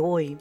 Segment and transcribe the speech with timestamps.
[0.00, 0.38] hoy.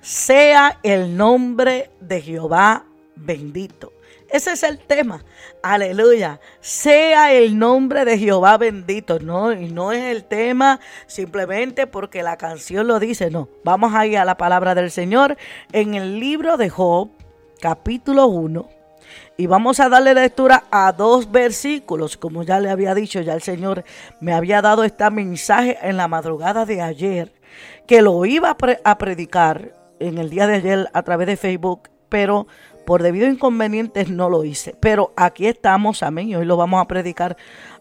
[0.00, 2.84] Sea el nombre de Jehová
[3.16, 3.92] bendito.
[4.28, 5.24] Ese es el tema.
[5.62, 6.40] Aleluya.
[6.60, 9.20] Sea el nombre de Jehová bendito.
[9.20, 13.30] No, y no es el tema simplemente porque la canción lo dice.
[13.30, 13.48] No.
[13.62, 15.36] Vamos a ir a la palabra del Señor
[15.72, 17.10] en el libro de Job,
[17.60, 18.68] capítulo 1.
[19.36, 22.16] Y vamos a darle lectura a dos versículos.
[22.16, 23.84] Como ya le había dicho, ya el Señor
[24.20, 27.32] me había dado este mensaje en la madrugada de ayer.
[27.86, 31.88] Que lo iba a predicar en el día de ayer a través de Facebook.
[32.08, 32.46] Pero
[32.84, 34.76] por debido a inconvenientes no lo hice.
[34.80, 36.28] Pero aquí estamos, amén.
[36.28, 37.36] Y hoy lo vamos a predicar,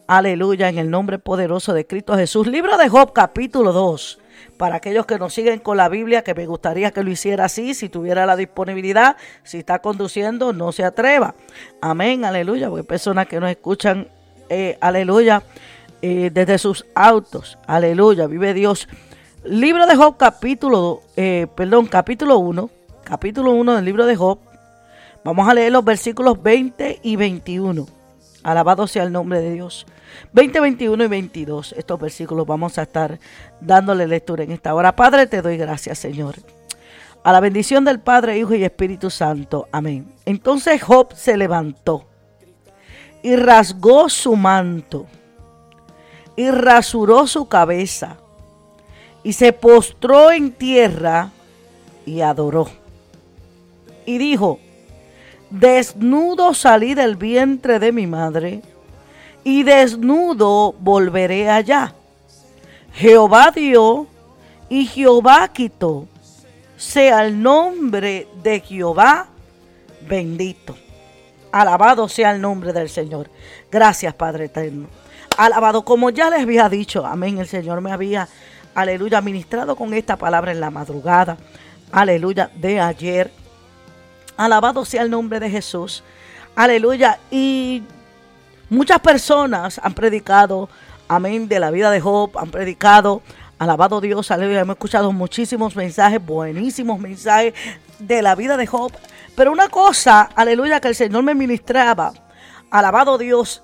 [0.08, 2.48] aleluya, en el nombre poderoso de Cristo Jesús.
[2.48, 4.20] Libro de Job, capítulo 2.
[4.58, 7.74] Para aquellos que nos siguen con la Biblia, que me gustaría que lo hiciera así,
[7.74, 11.36] si tuviera la disponibilidad, si está conduciendo, no se atreva.
[11.82, 14.08] Amén, aleluya, porque hay personas que nos escuchan,
[14.50, 15.44] eh, aleluya,
[16.02, 17.58] eh, desde sus autos.
[17.68, 18.88] Aleluya, vive Dios.
[19.46, 22.70] Libro de Job, capítulo, eh, perdón, capítulo 1,
[23.04, 24.40] capítulo 1 del libro de Job,
[25.24, 27.88] Vamos a leer los versículos 20 y 21.
[28.44, 29.86] Alabado sea el nombre de Dios.
[30.34, 31.76] 20, 21 y 22.
[31.78, 33.20] Estos versículos vamos a estar
[33.62, 34.96] dándole lectura en esta hora.
[34.96, 36.36] Padre, te doy gracias, Señor.
[37.24, 39.70] A la bendición del Padre, Hijo y Espíritu Santo.
[39.72, 40.14] Amén.
[40.26, 42.06] Entonces Job se levantó
[43.22, 45.06] y rasgó su manto
[46.36, 48.18] y rasuró su cabeza
[49.24, 51.32] y se postró en tierra
[52.06, 52.70] y adoró.
[54.06, 54.60] Y dijo,
[55.50, 58.62] Desnudo salí del vientre de mi madre,
[59.44, 61.94] y desnudo volveré allá.
[62.94, 64.08] Jehová dio
[64.70, 66.08] y Jehová quitó.
[66.78, 69.28] Sea el nombre de Jehová
[70.08, 70.76] bendito.
[71.52, 73.30] Alabado sea el nombre del Señor.
[73.72, 74.88] Gracias, Padre eterno.
[75.38, 78.28] Alabado, como ya les había dicho, amén, el Señor me había,
[78.76, 81.38] aleluya, ministrado con esta palabra en la madrugada,
[81.92, 83.32] aleluya, de ayer
[84.38, 86.04] Alabado sea el nombre de Jesús.
[86.56, 87.20] Aleluya.
[87.30, 87.84] Y
[88.70, 90.70] muchas personas han predicado,
[91.08, 93.22] amén, de la vida de Job, han predicado,
[93.60, 94.62] alabado Dios, aleluya.
[94.62, 97.54] Hemos escuchado muchísimos mensajes, buenísimos mensajes
[98.00, 98.92] de la vida de Job.
[99.36, 102.14] Pero una cosa, aleluya, que el Señor me ministraba,
[102.72, 103.62] alabado Dios,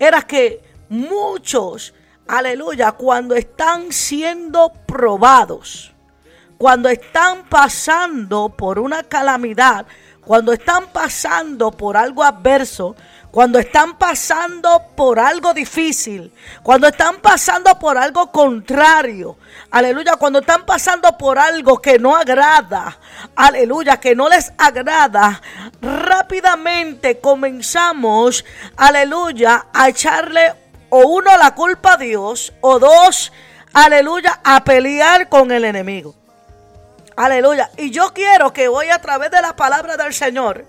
[0.00, 1.94] era que muchos,
[2.28, 5.92] aleluya, cuando están siendo probados,
[6.58, 9.86] cuando están pasando por una calamidad,
[10.20, 12.94] cuando están pasando por algo adverso,
[13.30, 19.38] cuando están pasando por algo difícil, cuando están pasando por algo contrario,
[19.70, 22.98] aleluya, cuando están pasando por algo que no agrada,
[23.36, 25.40] aleluya, que no les agrada,
[25.80, 28.44] rápidamente comenzamos,
[28.76, 33.32] aleluya, a echarle o uno la culpa a Dios o dos,
[33.72, 36.14] aleluya, a pelear con el enemigo.
[37.16, 37.68] Aleluya.
[37.76, 40.64] Y yo quiero que hoy a través de la palabra del Señor,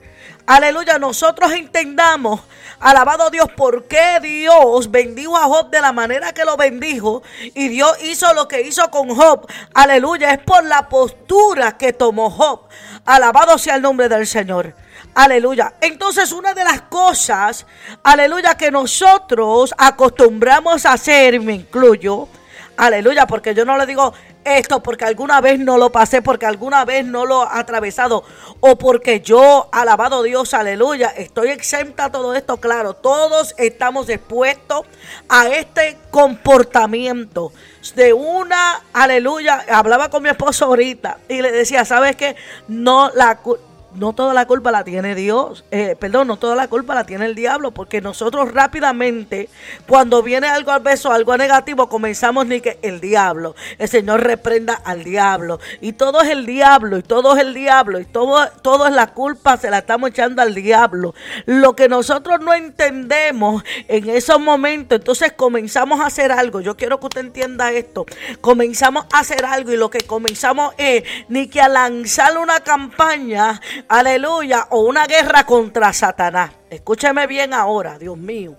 [0.47, 2.41] aleluya, nosotros entendamos,
[2.79, 7.67] alabado Dios, por qué Dios bendijo a Job de la manera que lo bendijo y
[7.67, 9.45] Dios hizo lo que hizo con Job.
[9.75, 10.33] Aleluya.
[10.33, 12.67] Es por la postura que tomó Job.
[13.05, 14.73] Alabado sea el nombre del Señor.
[15.15, 15.73] Aleluya.
[15.81, 17.65] Entonces una de las cosas,
[18.03, 22.27] aleluya, que nosotros acostumbramos a hacer, me incluyo,
[22.77, 24.13] aleluya, porque yo no le digo,
[24.45, 28.23] esto porque alguna vez no lo pasé, porque alguna vez no lo he atravesado,
[28.61, 34.85] o porque yo, alabado Dios, aleluya, estoy exenta a todo esto, claro, todos estamos expuestos
[35.27, 37.51] a este comportamiento
[37.95, 42.35] de una, aleluya, hablaba con mi esposo ahorita y le decía, ¿sabes qué?
[42.67, 43.39] No, la,
[43.95, 47.25] no toda la culpa la tiene Dios, eh, perdón, no toda la culpa la tiene
[47.25, 49.49] el diablo, porque nosotros rápidamente,
[49.87, 55.03] cuando viene algo adverso, algo negativo, comenzamos ni que el diablo, el Señor reprenda al
[55.03, 58.93] diablo, y todo es el diablo, y todo es el diablo, y todo, todo es
[58.93, 61.15] la culpa, se la estamos echando al diablo.
[61.45, 66.99] Lo que nosotros no entendemos en esos momentos, entonces comenzamos a hacer algo, yo quiero
[66.99, 68.05] que usted entienda esto,
[68.41, 73.59] comenzamos a hacer algo, y lo que comenzamos es ni que a lanzar una campaña,
[73.87, 76.51] aleluya, o una guerra contra Satanás.
[76.69, 78.55] Escúcheme bien ahora, Dios mío.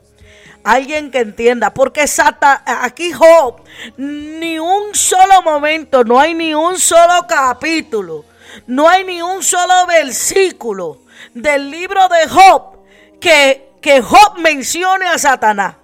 [0.62, 3.62] Alguien que entienda, porque Satanás, aquí Job,
[3.96, 8.24] ni un solo momento, no hay ni un solo capítulo,
[8.66, 11.02] no hay ni un solo versículo
[11.34, 12.84] del libro de Job
[13.20, 15.76] que, que Job mencione a Satanás.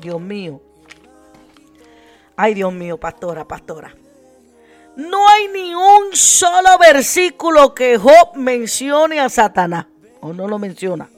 [0.00, 0.60] Dios mío.
[2.36, 3.92] Ay, Dios mío, pastora, pastora.
[4.98, 9.86] No hay ni un solo versículo que Job mencione a Satanás.
[10.20, 11.08] O no lo menciona.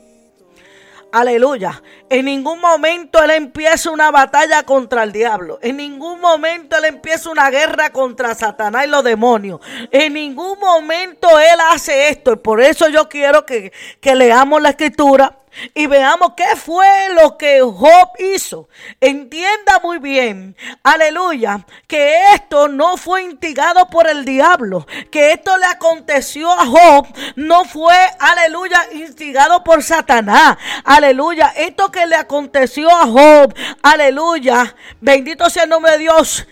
[1.11, 1.83] Aleluya.
[2.11, 5.59] En ningún momento él empieza una batalla contra el diablo.
[5.63, 9.61] En ningún momento él empieza una guerra contra Satanás y los demonios.
[9.91, 12.35] En ningún momento él hace esto.
[12.35, 15.40] Y por eso yo quiero que, que leamos la escritura
[15.75, 18.69] y veamos qué fue lo que Job hizo.
[19.01, 25.67] Entienda muy bien, aleluya, que esto no fue instigado por el diablo, que esto le
[25.67, 27.07] aconteció a Job
[27.37, 30.57] no fue, aleluya, instigado por Satanás.
[30.85, 36.47] Aleluya, esto que le aconteció a Job, aleluya, bendito sea el nombre de Dios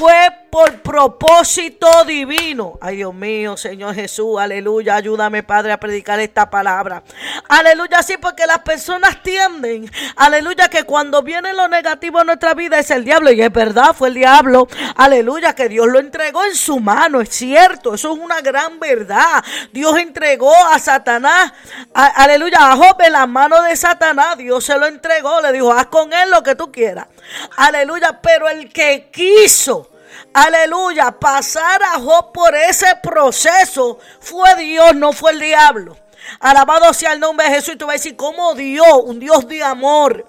[0.00, 2.78] fue por propósito divino.
[2.80, 4.96] Ay Dios mío, Señor Jesús, aleluya.
[4.96, 7.02] Ayúdame, Padre, a predicar esta palabra.
[7.48, 12.78] Aleluya, sí, porque las personas tienden, aleluya, que cuando viene lo negativo en nuestra vida
[12.78, 13.30] es el diablo.
[13.30, 14.68] Y es verdad, fue el diablo.
[14.96, 17.20] Aleluya, que Dios lo entregó en su mano.
[17.20, 19.44] Es cierto, eso es una gran verdad.
[19.72, 21.52] Dios entregó a Satanás,
[21.94, 24.36] aleluya, a Job en la mano de Satanás.
[24.36, 27.06] Dios se lo entregó, le dijo, haz con él lo que tú quieras.
[27.56, 29.90] Aleluya, pero el que quiso
[30.32, 35.96] aleluya, pasar a Job por ese proceso fue Dios, no fue el diablo.
[36.38, 37.74] Alabado sea el nombre de Jesús.
[37.74, 40.26] Y tú vas a decir, ¿cómo Dios, un Dios de amor?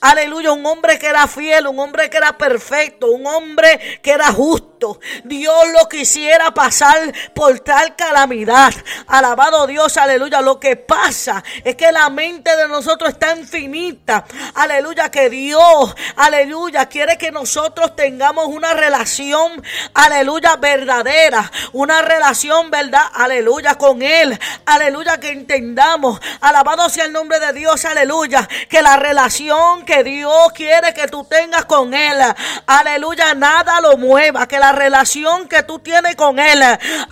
[0.00, 4.32] Aleluya, un hombre que era fiel, un hombre que era perfecto, un hombre que era
[4.32, 5.00] justo.
[5.24, 8.72] Dios lo quisiera pasar por tal calamidad.
[9.06, 10.40] Alabado Dios, aleluya.
[10.40, 14.24] Lo que pasa es que la mente de nosotros está infinita.
[14.54, 19.62] Aleluya, que Dios, aleluya, quiere que nosotros tengamos una relación,
[19.94, 21.50] aleluya, verdadera.
[21.72, 24.38] Una relación, verdad, aleluya, con Él.
[24.66, 26.20] Aleluya, que entendamos.
[26.40, 28.48] Alabado sea el nombre de Dios, aleluya.
[28.68, 32.18] Que la relación que Dios quiere que tú tengas con Él.
[32.66, 34.46] Aleluya, nada lo mueva.
[34.46, 36.62] Que la relación que tú tienes con Él.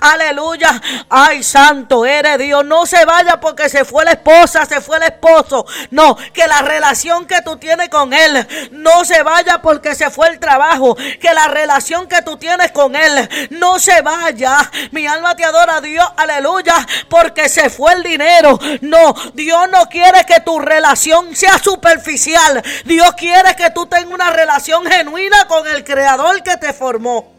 [0.01, 0.81] Aleluya.
[1.09, 2.65] Ay, santo, eres Dios.
[2.65, 5.67] No se vaya porque se fue la esposa, se fue el esposo.
[5.91, 10.29] No, que la relación que tú tienes con Él no se vaya porque se fue
[10.29, 10.97] el trabajo.
[11.21, 14.59] Que la relación que tú tienes con Él no se vaya.
[14.91, 16.07] Mi alma te adora, Dios.
[16.17, 16.75] Aleluya.
[17.09, 18.59] Porque se fue el dinero.
[18.81, 22.46] No, Dios no quiere que tu relación sea superficial.
[22.85, 27.33] Dios quiere que tú tengas una relación genuina con el Creador que te formó.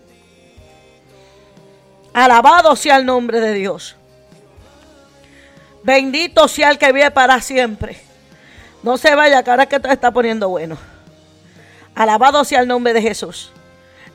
[2.14, 3.96] Alabado sea el nombre de Dios.
[5.84, 8.02] Bendito sea el que vive para siempre.
[8.84, 10.78] No se vaya, ahora que todo está poniendo bueno.
[11.96, 13.52] Alabado sea el nombre de Jesús.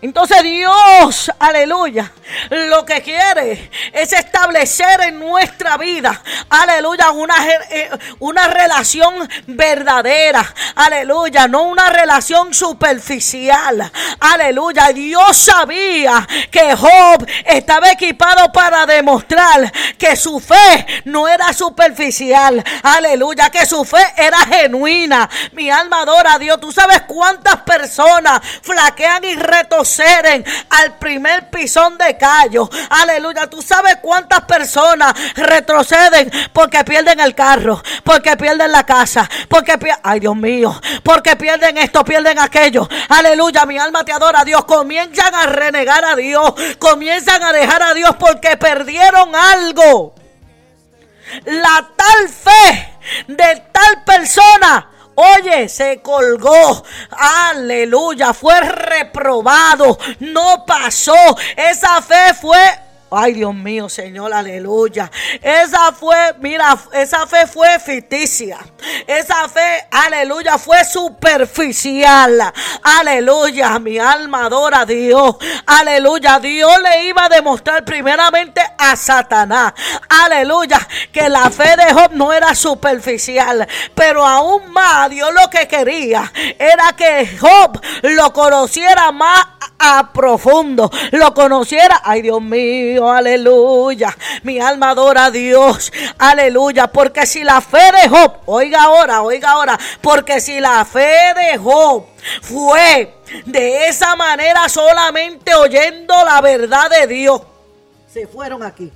[0.03, 2.11] Entonces Dios, aleluya,
[2.51, 6.21] lo que quiere es establecer en nuestra vida,
[6.51, 7.37] aleluya, una,
[7.71, 7.89] eh,
[8.19, 9.15] una relación
[9.47, 10.45] verdadera,
[10.75, 14.89] aleluya, no una relación superficial, aleluya.
[14.89, 23.51] Dios sabía que Job estaba equipado para demostrar que su fe no era superficial, aleluya,
[23.51, 25.31] que su fe era genuina.
[25.53, 26.59] Mi alma adora a Dios.
[26.61, 32.69] Tú sabes cuántas personas flaquean y retos al primer pisón de callo.
[32.91, 33.49] Aleluya.
[33.49, 40.01] Tú sabes cuántas personas retroceden porque pierden el carro, porque pierden la casa, porque pierden,
[40.05, 42.89] ay Dios mío, porque pierden esto, pierden aquello.
[43.09, 43.67] Aleluya.
[43.67, 44.65] Mi alma te adora, Dios.
[44.65, 50.15] Comienzan a renegar a Dios, comienzan a dejar a Dios porque perdieron algo.
[51.45, 52.97] La tal fe
[53.27, 56.83] de tal persona Oye, se colgó.
[57.11, 58.33] Aleluya.
[58.33, 59.99] Fue reprobado.
[60.21, 61.37] No pasó.
[61.57, 62.59] Esa fe fue
[63.15, 65.11] Ay, Dios mío, Señor, aleluya.
[65.43, 68.59] Esa fue, mira, esa fe fue ficticia.
[69.07, 72.41] Esa fe, aleluya, fue superficial.
[72.83, 75.37] Aleluya, mi alma adora a Dios.
[75.67, 79.75] Aleluya, Dios le iba a demostrar primeramente a Satanás.
[80.09, 80.81] Aleluya,
[81.13, 83.69] que la fe de Job no era superficial.
[83.95, 89.47] Pero aún más, Dios lo que quería era que Job lo conociera más
[89.79, 90.91] a profundo.
[91.11, 92.01] Lo conociera.
[92.05, 94.17] Ay, Dios mío aleluya.
[94.43, 96.89] Mi alma adora a Dios, aleluya.
[96.89, 101.59] Porque si la fe de Job, oiga ahora, oiga ahora, porque si la fe de
[101.59, 102.07] Job
[102.43, 103.15] fue
[103.47, 107.41] de esa manera solamente oyendo la verdad de Dios,
[108.13, 108.93] se fueron aquí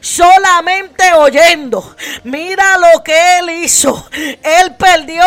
[0.00, 1.96] solamente oyendo.
[2.24, 4.08] Mira lo que él hizo.
[4.12, 5.24] Él perdió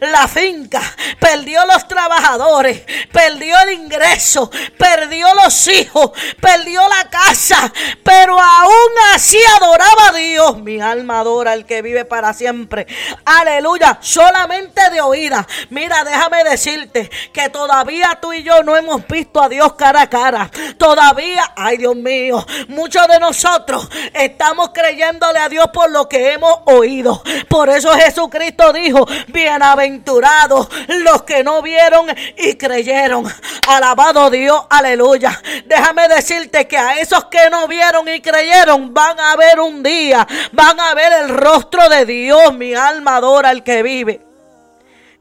[0.00, 0.82] la finca,
[1.18, 7.72] perdió los trabajadores, perdió el ingreso, perdió los hijos, perdió la casa,
[8.02, 10.58] pero aún así adoraba a Dios.
[10.58, 12.86] Mi alma adora al que vive para siempre.
[13.24, 15.46] Aleluya, solamente de oída.
[15.70, 20.10] Mira, déjame decirte que todavía tú y yo no hemos visto a Dios cara a
[20.10, 20.50] cara.
[20.78, 26.60] Todavía, ay Dios mío, muchos de nosotros Estamos creyéndole a Dios por lo que hemos
[26.64, 27.22] oído.
[27.48, 33.26] Por eso Jesucristo dijo, bienaventurados los que no vieron y creyeron.
[33.68, 35.40] Alabado Dios, aleluya.
[35.66, 40.26] Déjame decirte que a esos que no vieron y creyeron van a ver un día,
[40.52, 42.54] van a ver el rostro de Dios.
[42.54, 44.20] Mi alma adora al que vive.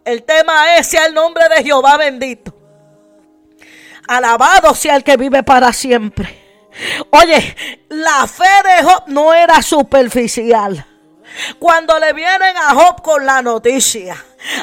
[0.06, 2.54] El tema es sea el nombre de Jehová bendito.
[4.08, 6.47] Alabado sea el que vive para siempre.
[7.12, 7.56] Oye,
[7.90, 10.86] la fe de Job no era superficial.
[11.60, 14.16] Cuando le vienen a Job con la noticia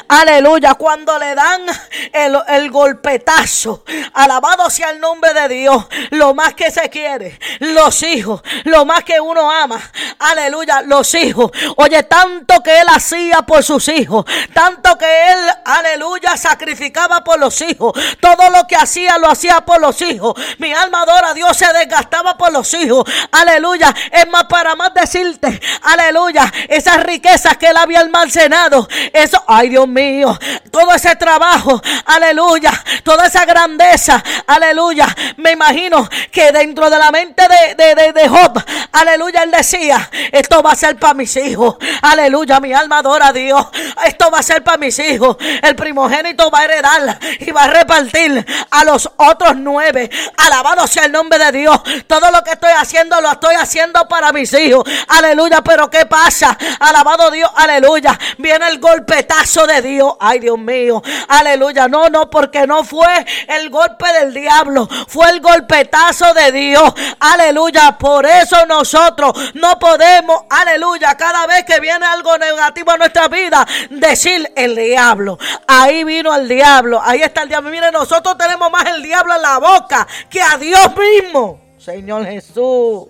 [0.07, 0.75] Aleluya.
[0.75, 1.65] Cuando le dan
[2.13, 3.83] el, golpetazo.
[4.13, 5.85] Alabado sea el nombre de Dios.
[6.11, 7.39] Lo más que se quiere.
[7.59, 8.41] Los hijos.
[8.63, 9.81] Lo más que uno ama.
[10.19, 10.81] Aleluya.
[10.81, 11.51] Los hijos.
[11.77, 14.25] Oye, tanto que él hacía por sus hijos.
[14.53, 17.93] Tanto que él, aleluya, sacrificaba por los hijos.
[18.19, 20.33] Todo lo que hacía lo hacía por los hijos.
[20.57, 21.55] Mi alma adora a Dios.
[21.57, 23.09] Se desgastaba por los hijos.
[23.31, 23.93] Aleluya.
[24.11, 25.59] Es más, para más decirte.
[25.83, 26.51] Aleluya.
[26.69, 28.87] Esas riquezas que él había almacenado.
[29.13, 29.43] Eso.
[29.47, 30.37] Ay, Dios mío,
[30.71, 32.71] todo ese trabajo, aleluya,
[33.03, 35.07] toda esa grandeza, aleluya.
[35.37, 37.43] Me imagino que dentro de la mente
[37.77, 42.73] de, de, Job, aleluya, él decía, esto va a ser para mis hijos, aleluya, mi
[42.73, 43.67] alma adora a Dios,
[44.05, 47.67] esto va a ser para mis hijos, el primogénito va a heredar y va a
[47.67, 52.71] repartir a los otros nueve, alabado sea el nombre de Dios, todo lo que estoy
[52.77, 56.57] haciendo lo estoy haciendo para mis hijos, aleluya, pero ¿qué pasa?
[56.79, 60.13] Alabado Dios, aleluya, viene el golpetazo de Dios.
[60.19, 61.01] Ay, Dios mío.
[61.27, 61.87] Aleluya.
[61.87, 64.87] No, no, porque no fue el golpe del diablo.
[65.07, 66.93] Fue el golpetazo de Dios.
[67.19, 67.97] Aleluya.
[67.97, 73.65] Por eso nosotros no podemos, aleluya, cada vez que viene algo negativo a nuestra vida,
[73.89, 75.37] decir el diablo.
[75.67, 77.01] Ahí vino el diablo.
[77.03, 77.71] Ahí está el diablo.
[77.71, 81.61] Mire, nosotros tenemos más el diablo en la boca que a Dios mismo.
[81.77, 83.07] Señor Jesús.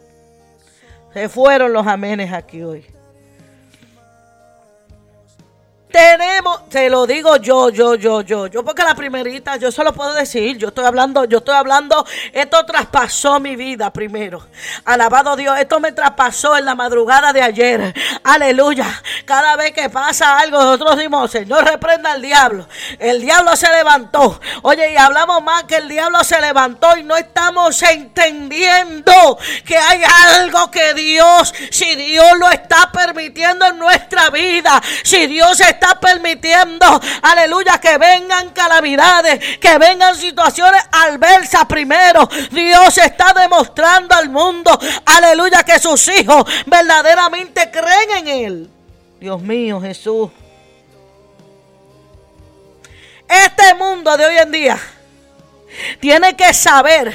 [1.13, 2.94] Se fueron los amenes aquí hoy.
[5.95, 10.13] Tenemos, te lo digo yo, yo, yo, yo, yo, porque la primerita, yo solo puedo
[10.13, 14.45] decir, yo estoy hablando, yo estoy hablando, esto traspasó mi vida primero.
[14.83, 17.93] Alabado Dios, esto me traspasó en la madrugada de ayer.
[18.25, 18.87] Aleluya.
[19.23, 22.67] Cada vez que pasa algo, nosotros decimos, Señor, reprenda al diablo.
[22.99, 24.41] El diablo se levantó.
[24.63, 30.01] Oye, y hablamos más que el diablo se levantó y no estamos entendiendo que hay
[30.33, 36.85] algo que Dios, si Dios lo está permitiendo en nuestra vida, si Dios está permitiendo,
[37.21, 42.27] aleluya, que vengan calamidades, que vengan situaciones adversas primero.
[42.51, 48.69] Dios está demostrando al mundo, aleluya, que sus hijos verdaderamente creen en Él.
[49.19, 50.31] Dios mío, Jesús.
[53.27, 54.79] Este mundo de hoy en día
[55.99, 57.13] tiene que saber,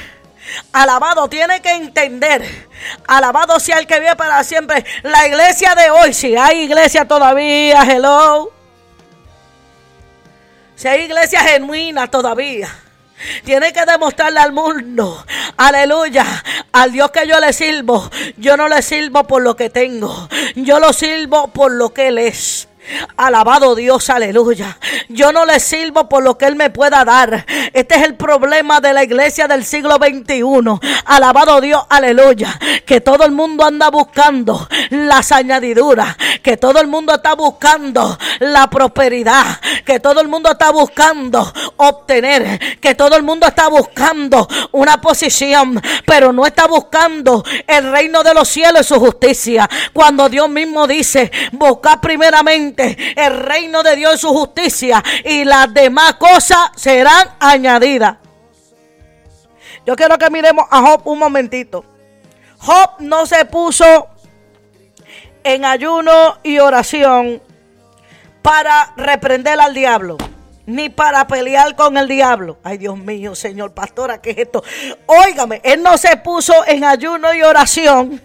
[0.73, 2.71] alabado, tiene que entender
[3.07, 4.85] Alabado sea el que vive para siempre.
[5.03, 8.60] La iglesia de hoy, si hay iglesia todavía, hello.
[10.81, 12.75] Si hay iglesia genuina todavía.
[13.45, 15.27] Tiene que demostrarle al mundo,
[15.59, 16.25] aleluya,
[16.73, 18.11] al Dios que yo le sirvo.
[18.39, 22.17] Yo no le sirvo por lo que tengo, yo lo sirvo por lo que Él
[22.17, 22.70] es.
[23.17, 24.79] Alabado Dios, aleluya.
[25.09, 27.45] Yo no le sirvo por lo que Él me pueda dar.
[27.73, 30.43] Este es el problema de la iglesia del siglo XXI.
[31.05, 32.59] Alabado Dios, aleluya.
[32.87, 36.17] Que todo el mundo anda buscando las añadiduras.
[36.43, 39.61] Que todo el mundo está buscando la prosperidad.
[39.85, 42.79] Que todo el mundo está buscando obtener.
[42.81, 45.81] Que todo el mundo está buscando una posición.
[46.07, 49.69] Pero no está buscando el reino de los cielos y su justicia.
[49.93, 52.80] Cuando Dios mismo dice, busca primeramente
[53.17, 58.17] el reino de Dios y su justicia y las demás cosas serán añadidas.
[59.87, 61.85] Yo quiero que miremos a Job un momentito.
[62.59, 64.09] Job no se puso
[65.43, 67.43] en ayuno y oración
[68.43, 70.19] para reprender al diablo,
[70.67, 72.59] ni para pelear con el diablo.
[72.63, 74.63] Ay, Dios mío, señor pastora, ¿qué es esto?
[75.07, 78.21] Óigame, él no se puso en ayuno y oración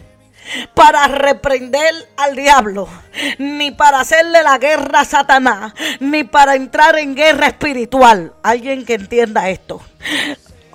[0.73, 2.87] para reprender al diablo,
[3.37, 8.33] ni para hacerle la guerra a Satanás, ni para entrar en guerra espiritual.
[8.43, 9.81] Alguien que entienda esto.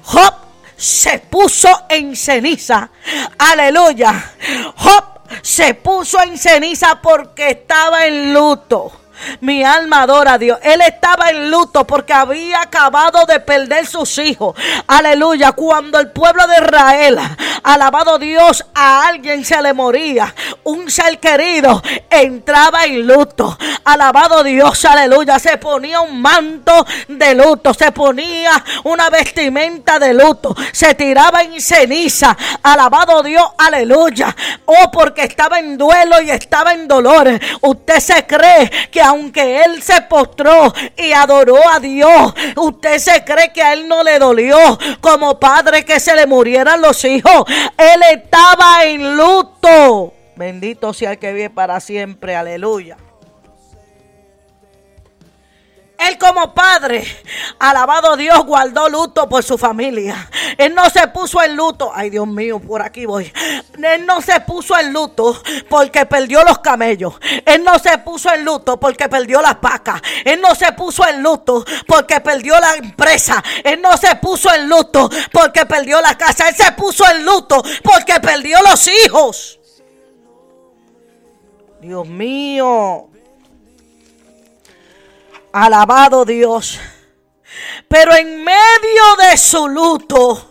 [0.02, 0.34] Job
[0.76, 2.90] se puso en ceniza.
[3.38, 4.32] Aleluya.
[4.76, 5.04] Job
[5.42, 8.99] se puso en ceniza porque estaba en luto.
[9.40, 10.58] Mi alma adora a Dios.
[10.62, 14.54] Él estaba en luto porque había acabado de perder sus hijos.
[14.86, 15.52] Aleluya.
[15.52, 17.18] Cuando el pueblo de Israel,
[17.62, 20.34] alabado Dios, a alguien se le moría.
[20.64, 23.56] un ser querido, entraba en luto.
[23.84, 25.38] Alabado Dios, aleluya.
[25.38, 31.60] Se ponía un manto de luto, se ponía una vestimenta de luto, se tiraba en
[31.60, 32.36] ceniza.
[32.62, 34.34] Alabado Dios, aleluya.
[34.66, 37.28] Oh, porque estaba en duelo y estaba en dolor.
[37.60, 43.52] Usted se cree que aunque él se postró y adoró a Dios, usted se cree
[43.52, 44.56] que a él no le dolió
[45.00, 47.44] como padre que se le murieran los hijos.
[47.76, 50.14] Él estaba en luto.
[50.36, 52.36] Bendito sea el que vive para siempre.
[52.36, 52.96] Aleluya.
[56.08, 57.04] Él como padre,
[57.58, 60.30] alabado Dios, guardó luto por su familia.
[60.56, 61.92] Él no se puso en luto.
[61.94, 63.30] Ay, Dios mío, por aquí voy.
[63.82, 67.14] Él no se puso en luto porque perdió los camellos.
[67.44, 70.00] Él no se puso en luto porque perdió las vacas.
[70.24, 73.42] Él no se puso en luto porque perdió la empresa.
[73.62, 76.48] Él no se puso en luto porque perdió la casa.
[76.48, 79.60] Él se puso en luto porque perdió los hijos.
[81.80, 83.10] Dios mío.
[85.52, 86.78] Alabado Dios.
[87.88, 90.46] Pero en medio de su luto.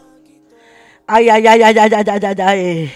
[1.08, 2.94] Ay, ay, ay, ay, ay, ay, ay, ay, ay.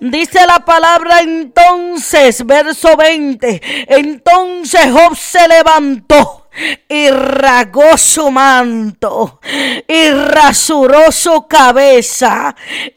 [0.00, 3.86] Dice la palabra entonces, verso 20.
[3.88, 6.48] Entonces Job se levantó
[6.88, 9.40] y rasgó su manto
[9.86, 12.54] y rasuró su cabeza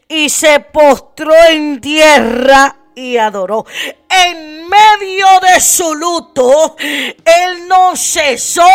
[0.08, 3.64] y se postró en tierra y adoró.
[4.08, 8.68] En medio de su luto, él no cesó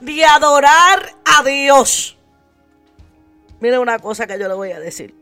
[0.00, 2.16] de adorar a Dios.
[3.60, 5.14] Mire una cosa que yo le voy a decir.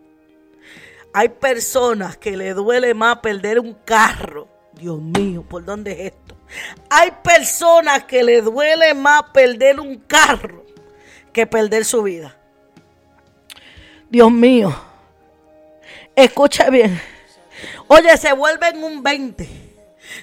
[1.14, 4.48] Hay personas que le duele más perder un carro.
[4.72, 6.36] Dios mío, ¿por dónde es esto?
[6.90, 10.64] Hay personas que le duele más perder un carro
[11.32, 12.36] que perder su vida.
[14.10, 14.74] Dios mío,
[16.14, 17.00] escucha bien.
[17.88, 19.48] Oye, se vuelven un 20.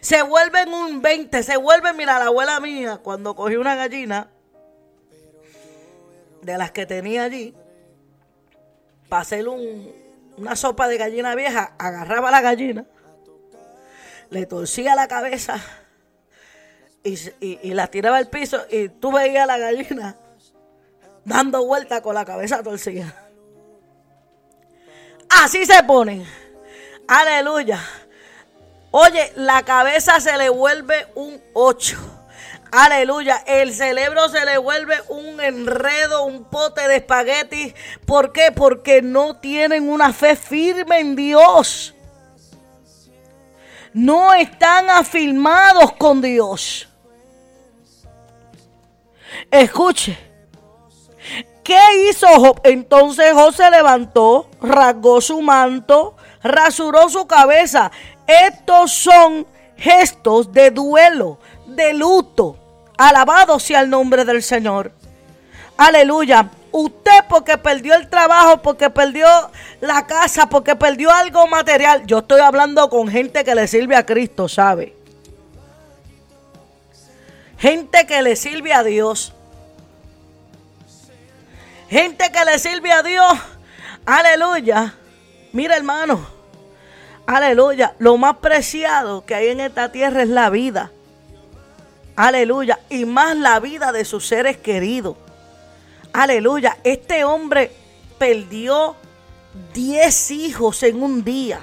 [0.02, 1.44] Se vuelven un 20.
[1.44, 4.30] Se vuelven, mira, la abuela mía, cuando cogió una gallina
[6.42, 7.56] de las que tenía allí,
[9.10, 12.86] para hacer una sopa de gallina vieja, agarraba la gallina,
[14.30, 15.60] le torcía la cabeza
[17.04, 20.16] y, y la tiraba al piso y tú veías la gallina
[21.24, 23.14] dando vueltas con la cabeza torcida.
[25.30, 26.26] Así se ponen.
[27.08, 27.80] Aleluya.
[28.92, 31.98] Oye, la cabeza se le vuelve un 8.
[32.72, 33.44] Aleluya.
[33.46, 37.74] El cerebro se le vuelve un enredo, un pote de espagueti.
[38.06, 38.52] ¿Por qué?
[38.52, 41.94] Porque no tienen una fe firme en Dios.
[43.94, 46.88] No están afirmados con Dios.
[49.52, 50.18] Escuche.
[51.64, 52.62] ¿Qué hizo Job?
[52.64, 57.92] Entonces Job se levantó, rasgó su manto, rasuró su cabeza.
[58.28, 59.46] Estos son
[59.78, 62.58] gestos de duelo, de luto.
[62.98, 64.92] Alabado sea el nombre del Señor.
[65.76, 66.50] Aleluya.
[66.72, 69.28] Usted porque perdió el trabajo, porque perdió
[69.82, 72.06] la casa, porque perdió algo material.
[72.06, 74.96] Yo estoy hablando con gente que le sirve a Cristo, ¿sabe?
[77.58, 79.34] Gente que le sirve a Dios.
[81.90, 83.40] Gente que le sirve a Dios.
[84.06, 84.96] Aleluya.
[85.54, 86.35] Mira hermano.
[87.28, 87.96] Aleluya.
[88.00, 90.92] Lo más preciado que hay en esta tierra es la vida.
[92.16, 92.80] Aleluya.
[92.90, 95.18] Y más la vida de sus seres queridos.
[96.14, 96.78] Aleluya.
[96.84, 97.72] Este hombre
[98.18, 98.96] perdió
[99.74, 101.60] 10 hijos en un día.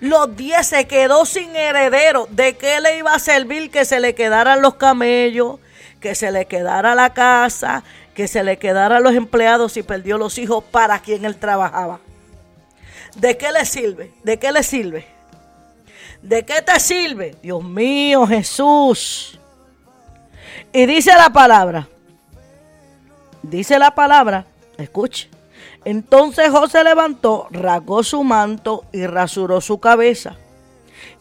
[0.00, 2.28] Los 10 se quedó sin heredero.
[2.30, 5.60] ¿De qué le iba a servir que se le quedaran los camellos?
[5.98, 7.82] Que se le quedara la casa,
[8.14, 12.00] que se le quedaran los empleados y perdió los hijos para quien él trabajaba.
[13.16, 14.12] ¿De qué le sirve?
[14.22, 15.06] ¿De qué le sirve?
[16.22, 17.36] ¿De qué te sirve?
[17.42, 19.38] Dios mío, Jesús.
[20.72, 21.88] Y dice la palabra.
[23.42, 24.46] Dice la palabra.
[24.76, 25.28] Escuche.
[25.84, 30.36] Entonces José levantó, rasgó su manto y rasuró su cabeza.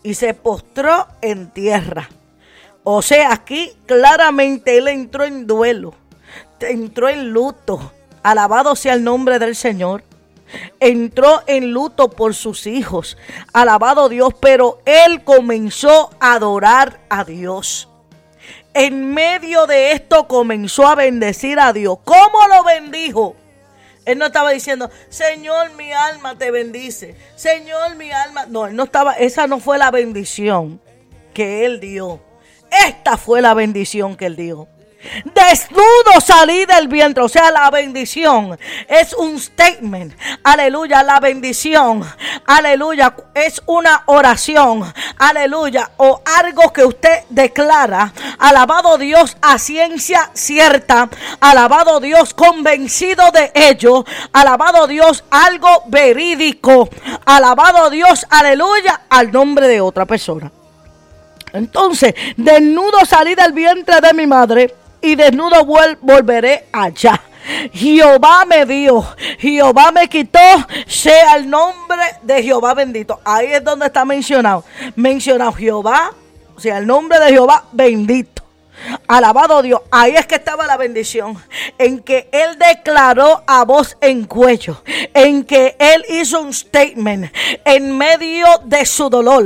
[0.02, 2.10] Y se postró en tierra.
[2.84, 5.94] O sea, aquí claramente él entró en duelo.
[6.60, 7.92] Entró en luto.
[8.24, 10.04] Alabado sea el nombre del Señor
[10.80, 13.18] entró en luto por sus hijos.
[13.54, 17.90] Alabado Dios, pero él comenzó a adorar a Dios.
[18.74, 22.00] En medio de esto comenzó a bendecir a Dios.
[22.04, 23.36] ¿Cómo lo bendijo?
[24.06, 27.16] Él no estaba diciendo, Señor, mi alma te bendice.
[27.36, 28.46] Señor, mi alma.
[28.48, 30.82] No, él no estaba, esa no fue la bendición
[31.34, 32.20] que él dio.
[32.86, 34.68] Esta fue la bendición que él dio.
[35.26, 37.24] Desnudo salí del vientre.
[37.24, 40.14] O sea, la bendición es un statement.
[40.44, 42.04] Aleluya, la bendición.
[42.46, 44.94] Aleluya, es una oración.
[45.18, 48.14] Aleluya, o algo que usted declara.
[48.40, 51.10] Alabado Dios a ciencia cierta.
[51.40, 54.06] Alabado Dios convencido de ello.
[54.32, 56.90] Alabado Dios algo verídico.
[57.26, 60.52] Alabado Dios, aleluya, al nombre de otra persona.
[61.52, 65.66] Entonces, desnudo salí del vientre de mi madre y desnudo
[66.02, 67.22] volveré allá.
[67.74, 69.06] Jehová me dio,
[69.38, 70.40] Jehová me quitó,
[70.88, 73.20] sea el nombre de Jehová bendito.
[73.24, 74.64] Ahí es donde está mencionado.
[74.96, 76.14] Mencionado Jehová,
[76.58, 78.33] sea el nombre de Jehová bendito.
[79.08, 81.42] Alabado Dios, ahí es que estaba la bendición,
[81.78, 84.82] en que Él declaró a voz en cuello,
[85.14, 87.34] en que Él hizo un statement.
[87.66, 89.46] En medio de su dolor,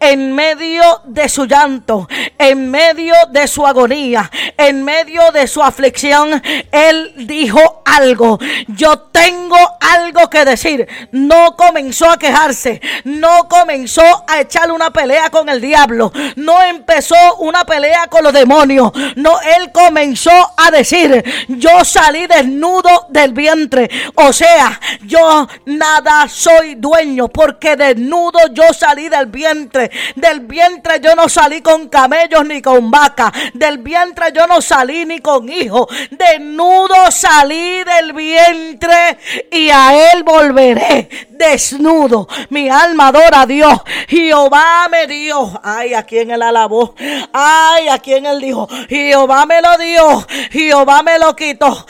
[0.00, 2.08] en medio de su llanto,
[2.38, 9.56] en medio de su agonía, en medio de su aflicción, Él dijo algo, yo tengo
[9.80, 10.86] algo que decir.
[11.12, 17.36] No comenzó a quejarse, no comenzó a echarle una pelea con el diablo, no empezó
[17.38, 23.88] una pelea con los demonios no, él comenzó a decir, yo salí desnudo del vientre.
[24.16, 29.90] O sea, yo nada soy dueño porque desnudo yo salí del vientre.
[30.14, 33.32] Del vientre yo no salí con camellos ni con vaca.
[33.54, 35.86] Del vientre yo no salí ni con hijos.
[36.10, 39.18] Desnudo salí del vientre
[39.50, 42.28] y a él volveré desnudo.
[42.50, 43.80] Mi alma adora a Dios.
[44.08, 45.60] Jehová me dio.
[45.62, 46.94] Ay, a quien él alabó.
[47.32, 48.55] Ay, a quien él dijo.
[48.88, 51.86] Jehová me lo dio, Jehová me lo quitó.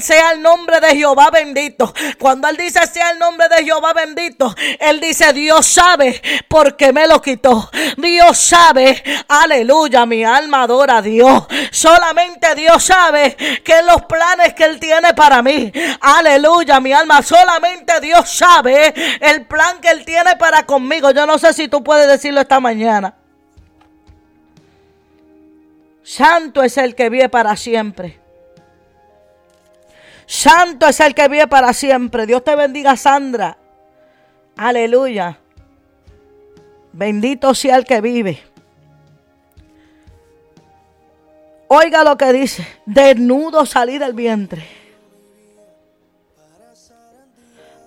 [0.00, 1.92] sea el nombre de Jehová bendito.
[2.18, 6.92] Cuando él dice sea el nombre de Jehová bendito, él dice Dios sabe por qué
[6.92, 7.70] me lo quitó.
[7.96, 11.44] Dios sabe, aleluya, mi alma adora a Dios.
[11.70, 15.72] Solamente Dios sabe que los planes que él tiene para mí.
[16.00, 21.10] Aleluya, mi alma, solamente Dios sabe el plan que él tiene para conmigo.
[21.10, 23.14] Yo no sé si tú puedes decirlo esta mañana.
[26.04, 28.20] Santo es el que vive para siempre.
[30.26, 32.26] Santo es el que vive para siempre.
[32.26, 33.56] Dios te bendiga, Sandra.
[34.56, 35.38] Aleluya.
[36.92, 38.40] Bendito sea el que vive.
[41.68, 42.66] Oiga lo que dice.
[42.84, 44.64] Desnudo salí del vientre.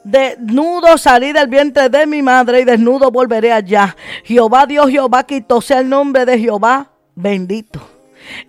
[0.03, 3.95] Desnudo salí del vientre de mi madre y desnudo volveré allá.
[4.23, 7.96] Jehová Dios, Jehová quitó sea el nombre de Jehová bendito.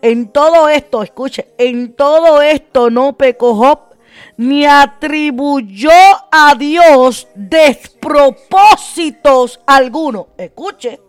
[0.03, 3.89] En todo esto, escuche, en todo esto no pecó Job
[4.37, 5.91] ni atribuyó
[6.31, 10.29] a Dios despropósitos alguno.
[10.39, 11.01] Escuche.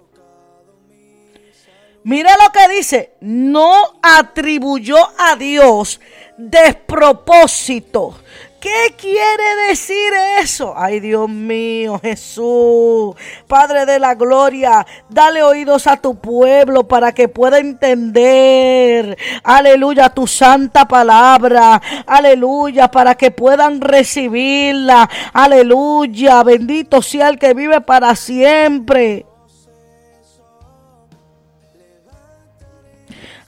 [2.03, 6.01] Mire lo que dice, no atribuyó a Dios
[6.37, 8.15] despropósito.
[8.59, 10.73] ¿Qué quiere decir eso?
[10.75, 13.15] Ay, Dios mío, Jesús,
[13.47, 20.27] Padre de la Gloria, dale oídos a tu pueblo para que pueda entender, aleluya, tu
[20.27, 29.25] santa palabra, aleluya, para que puedan recibirla, aleluya, bendito sea el que vive para siempre.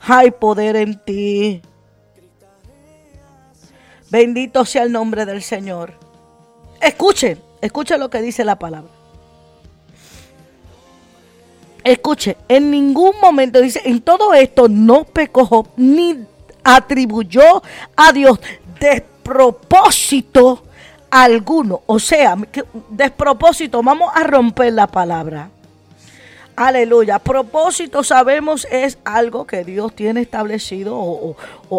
[0.08, 1.62] Hay poder en ti.
[4.12, 5.94] Bendito sea el nombre del Señor.
[6.82, 8.92] Escuche, escuche lo que dice la palabra.
[11.82, 16.26] Escuche, en ningún momento dice, en todo esto no pecó ni
[16.62, 17.64] atribuyó
[17.96, 18.38] a Dios
[18.80, 20.64] despropósito
[21.10, 21.82] alguno.
[21.86, 22.36] O sea,
[22.90, 25.50] despropósito, vamos a romper la palabra.
[26.62, 27.18] Aleluya.
[27.18, 31.36] Propósito sabemos es algo que Dios tiene establecido o,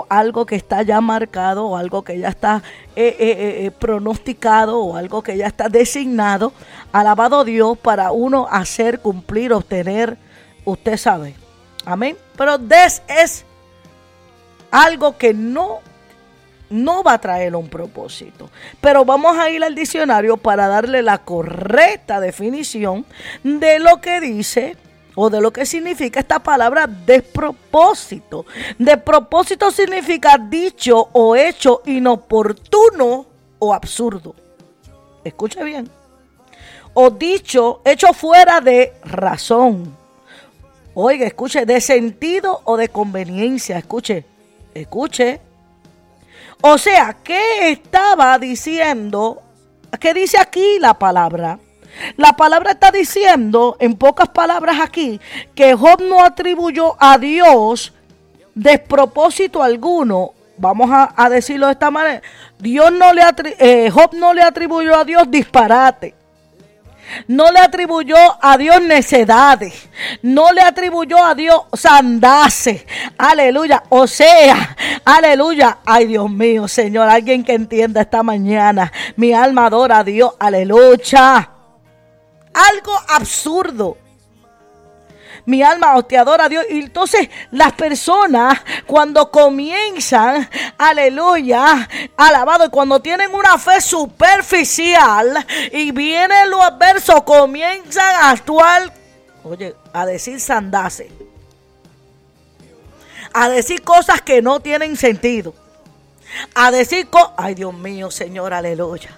[0.09, 2.65] algo que está ya marcado o algo que ya está
[2.97, 6.53] eh, eh, eh, pronosticado o algo que ya está designado.
[6.91, 10.17] Alabado Dios para uno hacer, cumplir, obtener,
[10.65, 11.37] usted sabe.
[11.85, 12.17] Amén.
[12.37, 13.45] Pero des es
[14.73, 15.79] algo que no
[16.73, 18.51] no va a traer un propósito.
[18.81, 23.07] Pero vamos a ir al diccionario para darle la correcta definición
[23.45, 24.77] de lo que dice
[25.15, 28.47] o de lo que significa esta palabra despropósito.
[28.79, 33.27] Despropósito significa dicho o hecho inoportuno
[33.59, 34.35] o absurdo.
[35.25, 35.89] Escuche bien.
[36.95, 39.97] O dicho, hecho fuera de razón.
[40.95, 43.79] Oiga, escuche, de sentido o de conveniencia.
[43.79, 44.25] Escuche,
[44.75, 45.41] escuche.
[46.63, 49.43] O sea, ¿qué estaba diciendo?
[49.99, 51.59] ¿Qué dice aquí la palabra?
[52.17, 55.21] La palabra está diciendo, en pocas palabras aquí,
[55.57, 57.93] que Job no atribuyó a Dios
[58.55, 62.23] despropósito alguno, vamos a, decirlo de esta manera,
[62.59, 63.23] Dios no le
[63.59, 66.15] eh, Job no le atribuyó a Dios disparate.
[67.27, 69.89] No le atribuyó a Dios necedades.
[70.23, 72.85] No le atribuyó a Dios sandaces.
[73.19, 73.83] Aleluya.
[73.89, 75.79] O sea, aleluya.
[75.85, 77.09] Ay, Dios mío, Señor.
[77.09, 78.93] Alguien que entienda esta mañana.
[79.17, 80.33] Mi alma adora a Dios.
[80.39, 81.51] Aleluya.
[82.55, 83.97] Algo absurdo
[85.45, 86.65] mi alma te adora a Dios.
[86.71, 95.91] Y entonces las personas cuando comienzan, aleluya, alabado, y cuando tienen una fe superficial y
[95.93, 98.93] viene lo adverso, comienzan a actuar,
[99.45, 101.11] oye, a decir sandase.
[103.35, 105.55] A decir cosas que no tienen sentido.
[106.55, 109.11] A decir ay Dios mío, Señor, aleluya.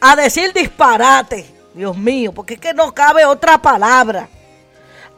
[0.00, 4.28] A decir disparate, Dios mío, porque es que no cabe otra palabra.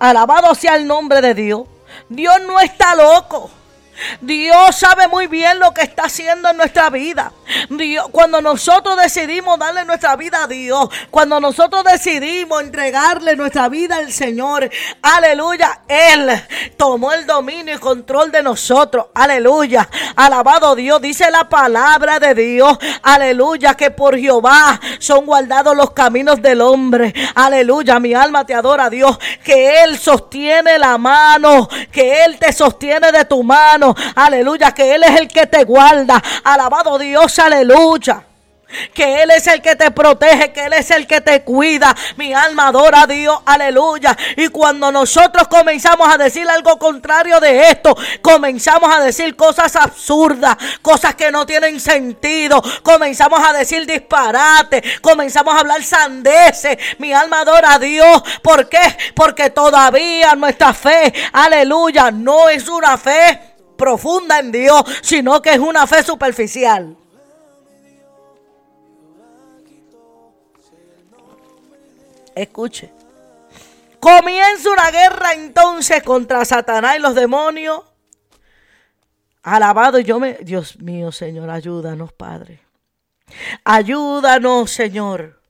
[0.02, 1.62] Alabado sea el nombre de Dios.
[2.08, 3.48] Dios no está loco.
[4.20, 7.32] Dios sabe muy bien lo que está haciendo en nuestra vida.
[7.68, 13.96] Dios, cuando nosotros decidimos darle nuestra vida a Dios, cuando nosotros decidimos entregarle nuestra vida
[13.96, 14.70] al Señor,
[15.02, 16.30] aleluya, Él
[16.76, 19.06] tomó el dominio y control de nosotros.
[19.14, 19.88] Aleluya.
[20.16, 22.78] Alabado Dios, dice la palabra de Dios.
[23.02, 27.14] Aleluya, que por Jehová son guardados los caminos del hombre.
[27.34, 33.12] Aleluya, mi alma te adora Dios, que Él sostiene la mano, que Él te sostiene
[33.12, 36.22] de tu mano Aleluya, que Él es el que te guarda.
[36.44, 38.24] Alabado Dios, aleluya.
[38.94, 41.94] Que Él es el que te protege, que Él es el que te cuida.
[42.16, 44.16] Mi alma adora a Dios, aleluya.
[44.36, 50.56] Y cuando nosotros comenzamos a decir algo contrario de esto, comenzamos a decir cosas absurdas,
[50.80, 52.62] cosas que no tienen sentido.
[52.82, 56.78] Comenzamos a decir disparate, comenzamos a hablar sandeces.
[56.98, 58.22] Mi alma adora a Dios.
[58.42, 58.96] ¿Por qué?
[59.14, 63.51] Porque todavía nuestra fe, aleluya, no es una fe
[63.82, 66.96] profunda en Dios, sino que es una fe superficial.
[72.32, 72.92] Escuche.
[73.98, 77.82] Comienza una guerra entonces contra Satanás y los demonios.
[79.42, 80.34] Alabado yo me...
[80.34, 82.60] Dios mío, Señor, ayúdanos, Padre.
[83.64, 85.40] Ayúdanos, Señor.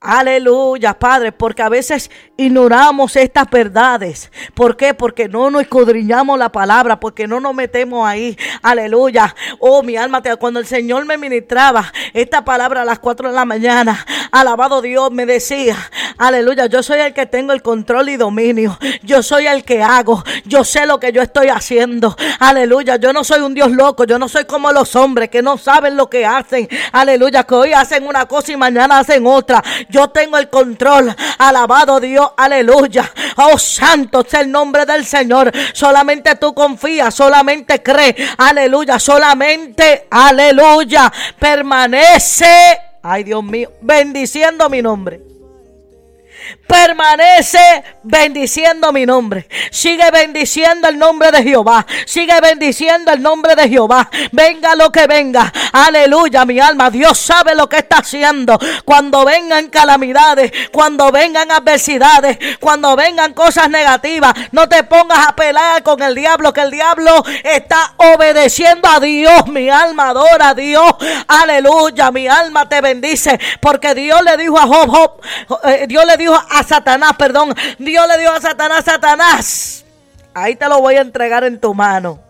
[0.00, 4.30] Aleluya, Padre, porque a veces ignoramos estas verdades.
[4.54, 4.94] ¿Por qué?
[4.94, 8.38] Porque no nos escudriñamos la palabra, porque no nos metemos ahí.
[8.62, 9.34] Aleluya.
[9.58, 13.44] Oh, mi alma, cuando el Señor me ministraba esta palabra a las 4 de la
[13.44, 15.76] mañana, alabado Dios, me decía,
[16.16, 18.78] aleluya, yo soy el que tengo el control y dominio.
[19.02, 20.22] Yo soy el que hago.
[20.44, 22.16] Yo sé lo que yo estoy haciendo.
[22.38, 24.04] Aleluya, yo no soy un Dios loco.
[24.04, 26.68] Yo no soy como los hombres que no saben lo que hacen.
[26.92, 29.62] Aleluya, que hoy hacen una cosa y mañana hacen otra.
[29.88, 31.14] Yo tengo el control.
[31.38, 33.10] Alabado Dios, aleluya.
[33.36, 35.52] Oh, santo sea el nombre del Señor.
[35.72, 38.14] Solamente tú confías, solamente cree.
[38.36, 41.12] Aleluya, solamente, aleluya.
[41.38, 45.37] Permanece, ay Dios mío, bendiciendo mi nombre
[46.66, 49.48] permanece bendiciendo mi nombre.
[49.70, 51.86] Sigue bendiciendo el nombre de Jehová.
[52.06, 54.10] Sigue bendiciendo el nombre de Jehová.
[54.32, 55.52] Venga lo que venga.
[55.72, 56.90] Aleluya, mi alma.
[56.90, 58.58] Dios sabe lo que está haciendo.
[58.84, 65.82] Cuando vengan calamidades, cuando vengan adversidades, cuando vengan cosas negativas, no te pongas a pelear
[65.82, 69.46] con el diablo, que el diablo está obedeciendo a Dios.
[69.48, 70.92] Mi alma adora a Dios.
[71.26, 73.38] Aleluya, mi alma te bendice.
[73.60, 75.20] Porque Dios le dijo a Job,
[75.64, 77.54] eh, Dios le dijo a Satanás, perdón.
[77.78, 79.84] Dios le dio a Satanás, Satanás.
[80.34, 82.20] Ahí te lo voy a entregar en tu mano.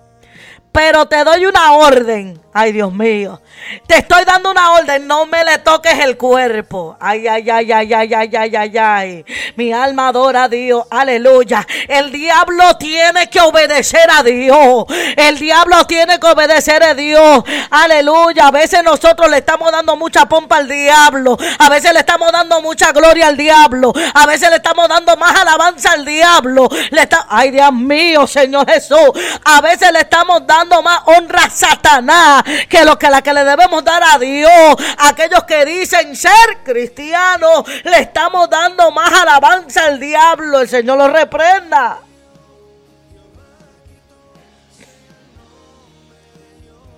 [0.73, 2.40] Pero te doy una orden.
[2.61, 3.40] Ay, Dios mío.
[3.87, 5.07] Te estoy dando una orden.
[5.07, 6.97] No me le toques el cuerpo.
[6.99, 9.25] Ay, ay, ay, ay, ay, ay, ay, ay, ay.
[9.55, 10.85] Mi alma adora a Dios.
[10.90, 11.64] Aleluya.
[11.87, 14.87] El diablo tiene que obedecer a Dios.
[15.16, 17.44] El diablo tiene que obedecer a Dios.
[17.71, 18.49] Aleluya.
[18.49, 21.38] A veces nosotros le estamos dando mucha pompa al diablo.
[21.61, 23.92] A veces le estamos dando mucha gloria al diablo.
[24.14, 26.68] A veces le estamos dando más alabanza al diablo.
[26.90, 27.25] Le está...
[27.29, 29.12] Ay, Dios mío, Señor Jesús.
[29.44, 33.45] A veces le estamos dando más honra a Satanás que lo que la que le
[33.45, 34.77] debemos dar a Dios.
[34.99, 40.61] Aquellos que dicen ser cristianos, le estamos dando más alabanza al diablo.
[40.61, 42.08] El Señor lo reprenda.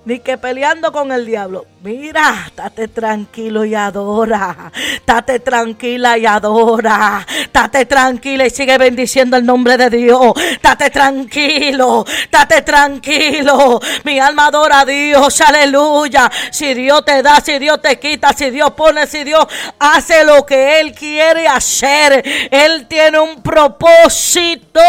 [0.05, 1.67] Ni que peleando con el diablo.
[1.83, 4.73] Mira, estate tranquilo y adora.
[4.95, 7.27] Estate tranquila y adora.
[7.43, 10.33] Estate tranquila y sigue bendiciendo el nombre de Dios.
[10.37, 12.05] Estate tranquilo.
[12.07, 13.81] Estate tranquilo.
[14.05, 15.41] Mi alma adora a Dios.
[15.41, 16.31] Aleluya.
[16.51, 19.47] Si Dios te da, si Dios te quita, si Dios pone, si Dios
[19.79, 22.23] hace lo que Él quiere hacer.
[22.51, 24.81] Él tiene un propósito.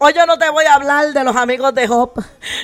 [0.00, 2.12] Hoy yo no te voy a hablar de los amigos de Job.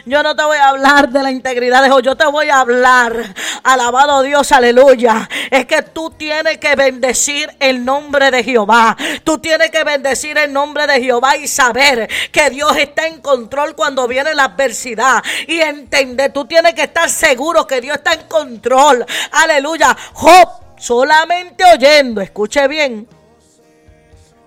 [0.06, 2.00] Yo no te voy a hablar de la integridad de Job.
[2.00, 3.34] Yo te voy a hablar.
[3.64, 5.28] Alabado Dios, aleluya.
[5.50, 8.96] Es que tú tienes que bendecir el nombre de Jehová.
[9.24, 13.74] Tú tienes que bendecir el nombre de Jehová y saber que Dios está en control
[13.74, 15.20] cuando viene la adversidad.
[15.48, 19.04] Y entender, tú tienes que estar seguro que Dios está en control.
[19.32, 19.96] Aleluya.
[20.12, 23.08] Job, solamente oyendo, escuche bien.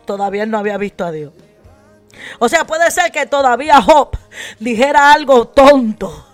[0.06, 1.34] Todavía no había visto a Dios.
[2.40, 4.18] O sea, puede ser que todavía Job
[4.60, 6.28] dijera algo tonto.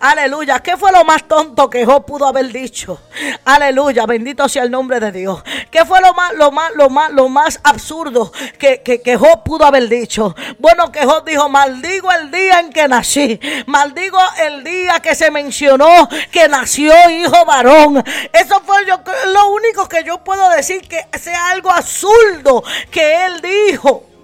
[0.00, 0.60] Aleluya.
[0.60, 3.00] ¿Qué fue lo más tonto que Job pudo haber dicho?
[3.44, 4.06] Aleluya.
[4.06, 5.42] Bendito sea el nombre de Dios.
[5.70, 9.42] ¿Qué fue lo más, lo más, lo más, lo más absurdo que, que, que Job
[9.44, 10.34] pudo haber dicho?
[10.58, 13.38] Bueno, que Job dijo, maldigo el día en que nací.
[13.66, 18.02] Maldigo el día que se mencionó que nació hijo varón.
[18.32, 24.15] Eso fue lo único que yo puedo decir que sea algo absurdo que él dijo.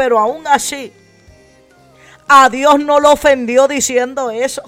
[0.00, 0.94] Pero aún así,
[2.26, 4.62] a Dios no lo ofendió diciendo eso.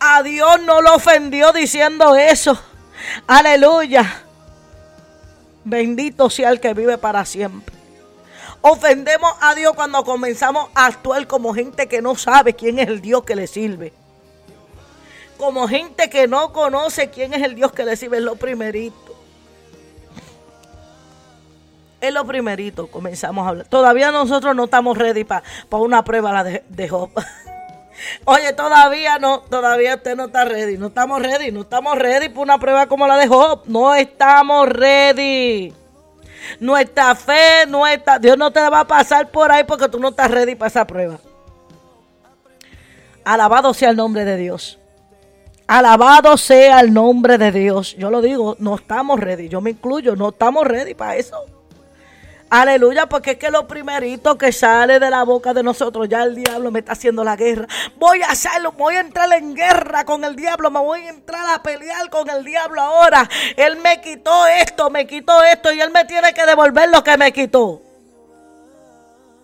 [0.00, 2.60] A Dios no lo ofendió diciendo eso.
[3.28, 4.24] Aleluya.
[5.62, 7.72] Bendito sea el que vive para siempre.
[8.62, 13.00] Ofendemos a Dios cuando comenzamos a actuar como gente que no sabe quién es el
[13.00, 13.92] Dios que le sirve.
[15.38, 18.16] Como gente que no conoce quién es el Dios que le sirve.
[18.16, 19.05] Es lo primerito.
[22.00, 23.66] Es lo primerito, comenzamos a hablar.
[23.68, 27.10] Todavía nosotros no estamos ready para una prueba la de, Job.
[28.26, 30.76] Oye, todavía no, todavía usted no está ready.
[30.76, 33.62] No estamos ready, no estamos ready para una prueba como la de Job.
[33.66, 35.72] No estamos ready.
[36.60, 40.30] Nuestra fe, nuestra, Dios no te va a pasar por ahí porque tú no estás
[40.30, 41.18] ready para esa prueba.
[43.24, 44.78] Alabado sea el nombre de Dios.
[45.66, 47.96] Alabado sea el nombre de Dios.
[47.96, 49.48] Yo lo digo, no estamos ready.
[49.48, 51.44] Yo me incluyo, no estamos ready para eso.
[52.48, 56.36] Aleluya, porque es que lo primerito que sale de la boca de nosotros, ya el
[56.36, 57.66] diablo me está haciendo la guerra.
[57.96, 61.54] Voy a hacerlo, voy a entrar en guerra con el diablo, me voy a entrar
[61.54, 63.28] a pelear con el diablo ahora.
[63.56, 67.16] Él me quitó esto, me quitó esto y él me tiene que devolver lo que
[67.16, 67.82] me quitó.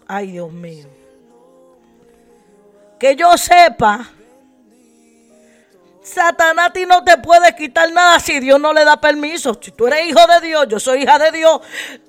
[0.07, 0.87] Ay, Dios mío.
[3.01, 4.11] Que yo sepa,
[6.03, 9.59] Satanás a ti no te puede quitar nada si Dios no le da permiso.
[9.61, 11.61] Si tú eres hijo de Dios, yo soy hija de Dios.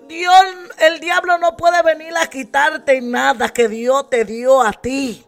[0.08, 0.34] Dios,
[0.80, 5.24] el diablo no puede venir a quitarte nada que Dios te dio a ti.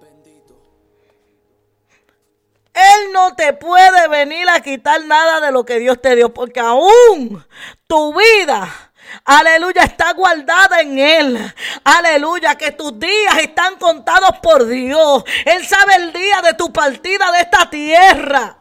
[2.74, 6.60] Él no te puede venir a quitar nada de lo que Dios te dio, porque
[6.60, 7.46] aún
[7.88, 8.94] tu vida,
[9.24, 11.54] aleluya, está guardada en Él.
[11.84, 15.24] Aleluya, que tus días están contados por Dios.
[15.46, 18.58] Él sabe el día de tu partida de esta tierra.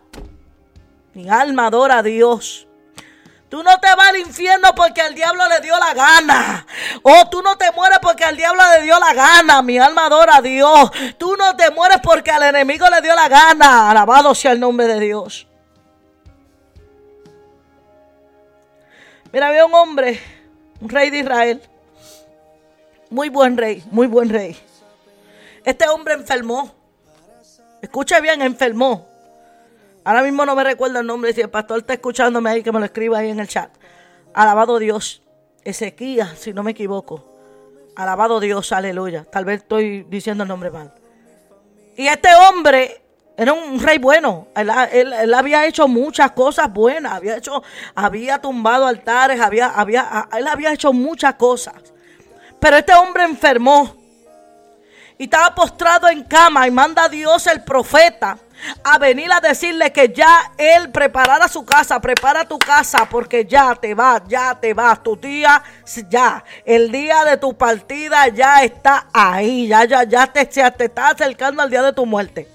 [1.15, 2.67] Mi alma adora a Dios.
[3.49, 6.67] Tú no te vas al infierno porque al diablo le dio la gana.
[7.05, 9.63] Oh, tú no te mueres porque al diablo le dio la gana.
[9.63, 10.91] Mi alma adora a Dios.
[11.19, 13.91] Tú no te mueres porque al enemigo le dio la gana.
[13.91, 15.47] Alabado sea el nombre de Dios.
[19.33, 20.21] Mira, había un hombre,
[20.85, 21.63] un rey de Israel.
[23.09, 24.55] Muy buen rey, muy buen rey.
[25.65, 26.75] Este hombre enfermó.
[27.81, 29.09] Escucha bien, enfermó.
[30.05, 31.33] Ahora mismo no me recuerdo el nombre.
[31.33, 33.71] Si el pastor está escuchándome ahí, que me lo escriba ahí en el chat.
[34.35, 35.23] Alabado Dios.
[35.65, 37.33] Ezequías, si no me equivoco.
[37.97, 39.25] Alabado Dios, aleluya.
[39.25, 40.93] Tal vez estoy diciendo el nombre mal.
[41.97, 43.04] Y este hombre
[43.37, 44.49] era un rey bueno.
[44.55, 47.15] Él, había hecho muchas cosas buenas.
[47.15, 47.63] Había hecho,
[47.95, 51.75] había tumbado altares, había, había, él había hecho muchas cosas.
[52.61, 53.97] Pero este hombre enfermó.
[55.19, 56.67] Y estaba postrado en cama.
[56.69, 58.39] Y manda a Dios el profeta
[58.85, 63.75] a venir a decirle que ya Él preparara su casa, prepara tu casa porque ya
[63.75, 65.63] te vas, ya te vas, tu día,
[66.09, 71.09] ya, el día de tu partida ya está ahí, ya, ya, ya te, te está
[71.09, 72.54] acercando al día de tu muerte.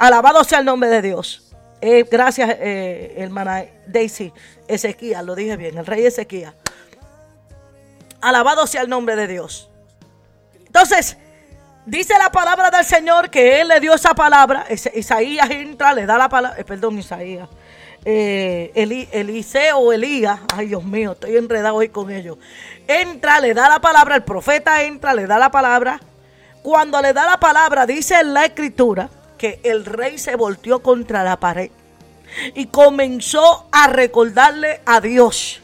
[0.00, 1.52] Alabado sea el nombre de Dios.
[1.82, 4.32] Eh, gracias, eh, hermana Daisy
[4.66, 6.54] Ezequiel, lo dije bien, el rey Ezequiel.
[8.22, 9.70] Alabado sea el nombre de Dios.
[10.66, 11.18] Entonces,
[11.86, 14.66] Dice la palabra del Señor que Él le dio esa palabra.
[14.94, 16.60] Isaías entra, le da la palabra.
[16.60, 17.48] Eh, perdón, Isaías.
[18.04, 20.40] Eh, Eliseo Elías.
[20.54, 22.36] Ay, Dios mío, estoy enredado hoy con ellos.
[22.86, 24.14] Entra, le da la palabra.
[24.14, 25.98] El profeta entra, le da la palabra.
[26.62, 29.08] Cuando le da la palabra, dice en la escritura
[29.40, 31.70] que el rey se volteó contra la pared
[32.54, 35.62] y comenzó a recordarle a Dios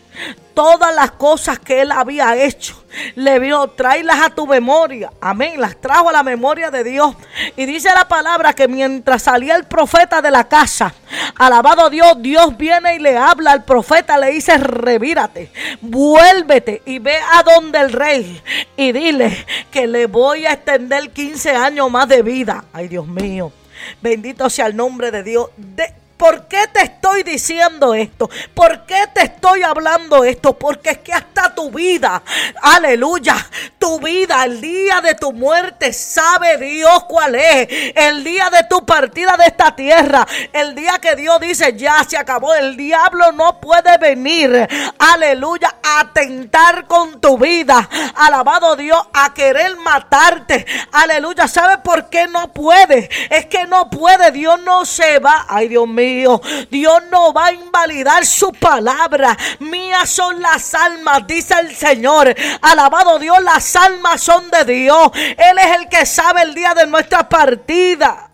[0.55, 2.83] todas las cosas que él había hecho.
[3.15, 5.13] Le vio, tráelas a tu memoria.
[5.21, 5.61] Amén.
[5.61, 7.15] Las trajo a la memoria de Dios.
[7.55, 10.95] Y dice la palabra que mientras salía el profeta de la casa,
[11.39, 15.53] alabado Dios, Dios viene y le habla al profeta, le dice, revírate,
[15.83, 18.43] vuélvete y ve a donde el rey
[18.75, 22.65] y dile que le voy a extender 15 años más de vida.
[22.73, 23.53] Ay, Dios mío.
[24.01, 25.51] Bendito sea el nombre de Dios.
[25.57, 28.31] De, ¿Por qué te estoy diciendo esto?
[28.55, 30.59] ¿Por qué te estoy hablando esto?
[30.59, 32.23] Porque es que hasta tu vida,
[32.63, 33.37] aleluya,
[33.79, 37.69] tu vida, el día de tu muerte, sabe Dios cuál es.
[37.95, 42.17] El día de tu partida de esta tierra, el día que Dios dice ya se
[42.17, 44.67] acabó, el diablo no puede venir,
[44.99, 47.89] aleluya, a atentar con tu vida.
[48.15, 50.65] Alabado Dios, a querer matarte.
[50.93, 53.11] Aleluya, ¿sabe por qué no puede?
[53.29, 55.45] Es que no puede, Dios no se va.
[55.49, 56.06] Ay, Dios mío.
[56.71, 59.37] Dios no va a invalidar su palabra.
[59.61, 62.35] Mías son las almas, dice el Señor.
[62.63, 65.11] Alabado Dios, las almas son de Dios.
[65.15, 68.31] Él es el que sabe el día de nuestra partida.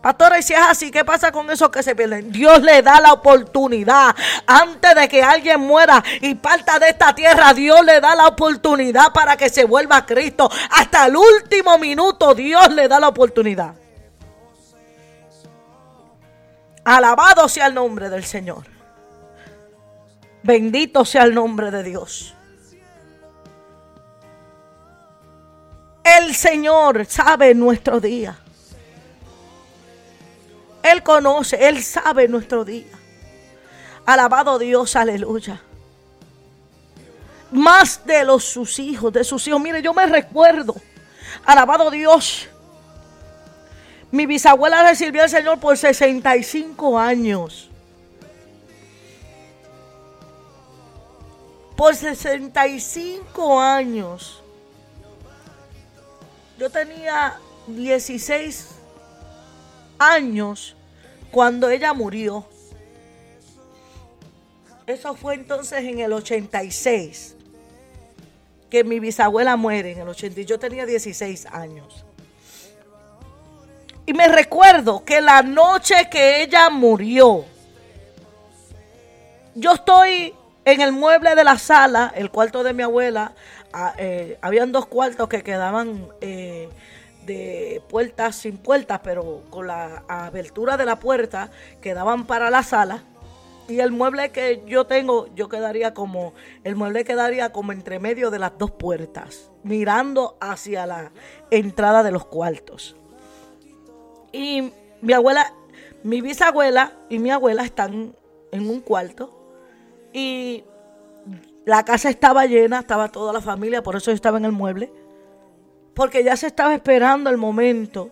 [0.00, 2.32] Pastora, y si es así, ¿qué pasa con esos que se pierden?
[2.32, 4.16] Dios le da la oportunidad.
[4.46, 9.12] Antes de que alguien muera y parta de esta tierra, Dios le da la oportunidad
[9.12, 10.50] para que se vuelva a Cristo.
[10.70, 13.79] Hasta el último minuto, Dios le da la oportunidad.
[16.90, 18.64] Alabado sea el nombre del Señor.
[20.42, 22.34] Bendito sea el nombre de Dios.
[26.02, 28.36] El Señor sabe nuestro día.
[30.82, 32.98] Él conoce, Él sabe nuestro día.
[34.04, 35.62] Alabado Dios, aleluya.
[37.52, 39.60] Más de los sus hijos, de sus hijos.
[39.60, 40.74] Mire, yo me recuerdo.
[41.46, 42.48] Alabado Dios
[44.10, 47.70] mi bisabuela le sirvió al Señor por 65 años.
[51.76, 54.42] Por 65 años.
[56.58, 57.38] Yo tenía
[57.68, 58.66] 16
[59.98, 60.76] años
[61.30, 62.44] cuando ella murió.
[64.86, 67.36] Eso fue entonces en el 86
[68.68, 70.42] que mi bisabuela muere en el 80.
[70.42, 72.04] Yo tenía 16 años.
[74.06, 77.44] Y me recuerdo que la noche que ella murió,
[79.54, 80.34] yo estoy
[80.64, 83.32] en el mueble de la sala, el cuarto de mi abuela.
[83.72, 86.68] Ah, eh, habían dos cuartos que quedaban eh,
[87.26, 93.04] de puertas sin puertas, pero con la abertura de la puerta quedaban para la sala.
[93.68, 96.34] Y el mueble que yo tengo, yo quedaría como,
[96.64, 101.12] el mueble quedaría como entre medio de las dos puertas, mirando hacia la
[101.52, 102.96] entrada de los cuartos.
[104.32, 105.52] Y mi abuela,
[106.02, 108.14] mi bisabuela y mi abuela están
[108.52, 109.36] en un cuarto.
[110.12, 110.64] Y
[111.64, 114.92] la casa estaba llena, estaba toda la familia, por eso yo estaba en el mueble.
[115.94, 118.10] Porque ya se estaba esperando el momento.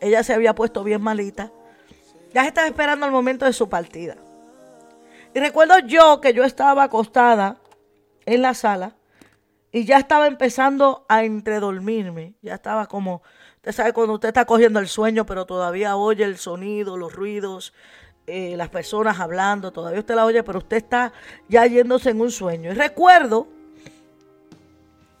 [0.00, 1.52] Ella se había puesto bien malita.
[2.32, 4.16] Ya se estaba esperando el momento de su partida.
[5.34, 7.58] Y recuerdo yo que yo estaba acostada
[8.24, 8.96] en la sala
[9.70, 12.34] y ya estaba empezando a entredormirme.
[12.40, 13.22] Ya estaba como
[13.66, 17.72] Usted sabe cuando usted está cogiendo el sueño, pero todavía oye el sonido, los ruidos,
[18.28, 21.12] eh, las personas hablando, todavía usted la oye, pero usted está
[21.48, 22.70] ya yéndose en un sueño.
[22.70, 23.48] Y recuerdo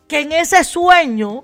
[0.06, 1.42] que en ese sueño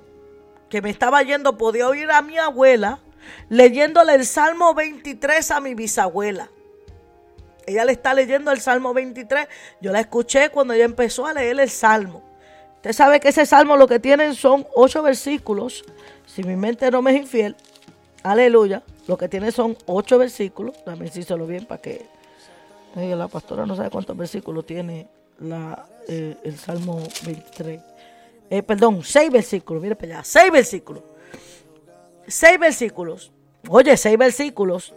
[0.68, 3.00] que me estaba yendo podía oír a mi abuela
[3.48, 6.50] leyéndole el Salmo 23 a mi bisabuela.
[7.66, 9.48] Ella le está leyendo el Salmo 23.
[9.80, 12.22] Yo la escuché cuando ella empezó a leer el Salmo.
[12.76, 15.84] Usted sabe que ese Salmo lo que tienen son ocho versículos
[16.34, 17.56] si mi mente no me es infiel,
[18.22, 20.74] aleluya, lo que tiene son ocho versículos.
[20.86, 22.06] Dame decírselo bien para que
[22.94, 25.08] la pastora no sabe cuántos versículos tiene
[26.08, 27.80] eh, el Salmo 23.
[28.48, 31.02] Eh, perdón, seis versículos, mire para allá, seis versículos.
[32.26, 33.30] Seis versículos.
[33.68, 34.94] Oye, seis versículos.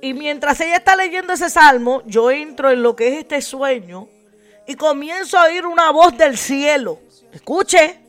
[0.00, 4.08] Y mientras ella está leyendo ese salmo, yo entro en lo que es este sueño
[4.66, 6.98] y comienzo a oír una voz del cielo.
[7.32, 8.01] Escuche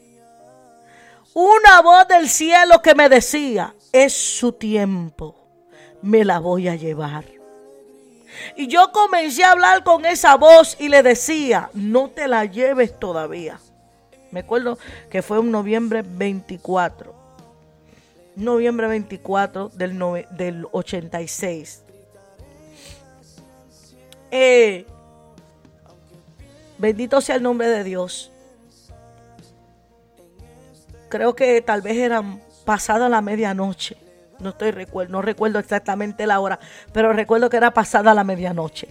[1.33, 5.35] una voz del cielo que me decía, es su tiempo,
[6.01, 7.25] me la voy a llevar.
[8.55, 12.99] Y yo comencé a hablar con esa voz y le decía, no te la lleves
[12.99, 13.59] todavía.
[14.31, 14.77] Me acuerdo
[15.09, 17.13] que fue un noviembre 24.
[18.35, 21.83] Noviembre 24 del, del 86.
[24.31, 24.87] Eh,
[26.79, 28.32] bendito sea el nombre de Dios
[31.13, 33.95] creo que tal vez eran pasada la medianoche.
[34.39, 36.59] No estoy recuerdo, no recuerdo exactamente la hora,
[36.91, 38.87] pero recuerdo que era pasada la medianoche.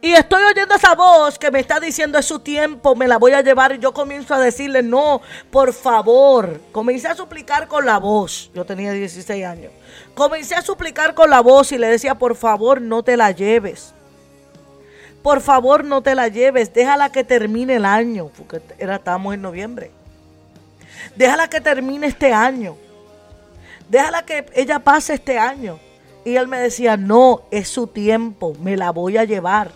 [0.00, 3.32] Y estoy oyendo esa voz que me está diciendo es su tiempo, me la voy
[3.32, 3.72] a llevar.
[3.72, 5.20] Y yo comienzo a decirle, no,
[5.50, 6.60] por favor.
[6.70, 8.52] Comencé a suplicar con la voz.
[8.54, 9.72] Yo tenía 16 años.
[10.14, 13.94] Comencé a suplicar con la voz y le decía, por favor, no te la lleves.
[15.24, 16.72] Por favor, no te la lleves.
[16.72, 18.30] Déjala que termine el año.
[18.34, 19.90] Porque era, estábamos en noviembre.
[21.16, 22.76] Déjala que termine este año.
[23.88, 25.78] Déjala que ella pase este año.
[26.24, 29.72] Y él me decía, no, es su tiempo, me la voy a llevar.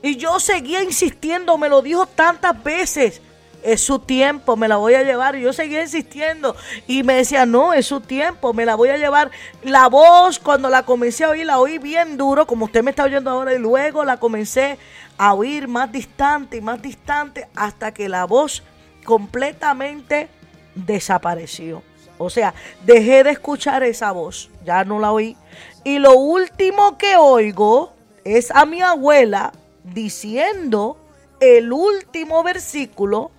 [0.00, 3.20] Y yo seguía insistiendo, me lo dijo tantas veces.
[3.62, 5.34] Es su tiempo, me la voy a llevar.
[5.34, 6.54] Y yo seguía insistiendo.
[6.86, 9.32] Y me decía, no, es su tiempo, me la voy a llevar.
[9.62, 13.04] La voz, cuando la comencé a oír, la oí bien duro, como usted me está
[13.04, 13.52] oyendo ahora.
[13.52, 14.78] Y luego la comencé
[15.18, 18.62] a oír más distante y más distante hasta que la voz
[19.08, 20.28] completamente
[20.74, 21.82] desapareció.
[22.18, 22.52] O sea,
[22.84, 25.34] dejé de escuchar esa voz, ya no la oí.
[25.82, 29.50] Y lo último que oigo es a mi abuela
[29.82, 30.98] diciendo
[31.40, 33.30] el último versículo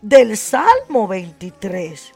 [0.00, 2.12] del Salmo 23.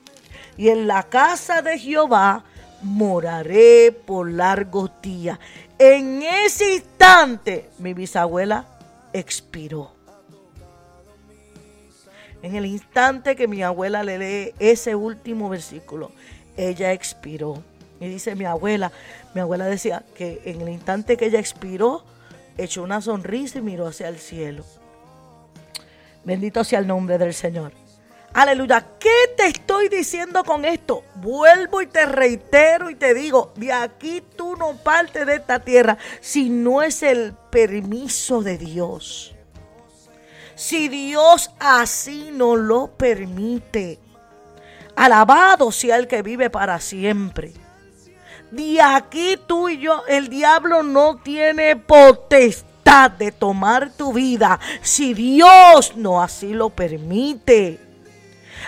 [0.56, 2.44] Y en la casa de Jehová
[2.80, 5.40] moraré por largos días.
[5.80, 8.66] En ese instante mi bisabuela
[9.12, 9.99] expiró.
[12.42, 16.10] En el instante que mi abuela le lee ese último versículo,
[16.56, 17.62] ella expiró.
[18.00, 18.92] Y dice mi abuela,
[19.34, 22.02] mi abuela decía que en el instante que ella expiró,
[22.56, 24.64] echó una sonrisa y miró hacia el cielo.
[26.24, 27.72] Bendito sea el nombre del Señor.
[28.32, 28.86] Aleluya.
[28.98, 31.02] ¿Qué te estoy diciendo con esto?
[31.16, 35.98] Vuelvo y te reitero y te digo, de aquí tú no partes de esta tierra
[36.20, 39.34] si no es el permiso de Dios.
[40.60, 43.98] Si Dios así no lo permite.
[44.94, 47.54] Alabado sea el que vive para siempre.
[48.50, 55.14] De aquí tú y yo, el diablo no tiene potestad de tomar tu vida si
[55.14, 57.80] Dios no así lo permite.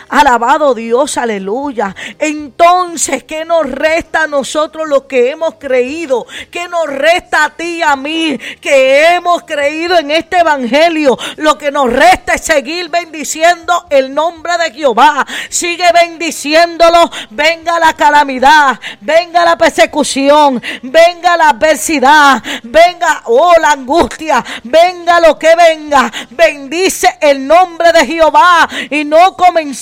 [0.09, 1.95] Alabado Dios, aleluya.
[2.18, 6.26] Entonces, ¿qué nos resta a nosotros los que hemos creído?
[6.51, 11.18] ¿Qué nos resta a ti y a mí que hemos creído en este evangelio?
[11.36, 15.26] Lo que nos resta es seguir bendiciendo el nombre de Jehová.
[15.49, 17.11] Sigue bendiciéndolo.
[17.30, 25.38] Venga la calamidad, venga la persecución, venga la adversidad, venga, oh, la angustia, venga lo
[25.38, 26.12] que venga.
[26.30, 29.82] Bendice el nombre de Jehová y no comencemos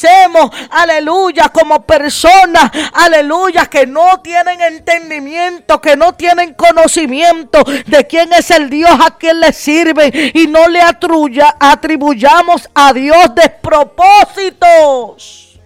[0.71, 8.51] aleluya, como personas, aleluya, que no tienen entendimiento, que no tienen conocimiento de quién es
[8.51, 15.59] el Dios a quien le sirve y no le atribuyamos a Dios despropósitos.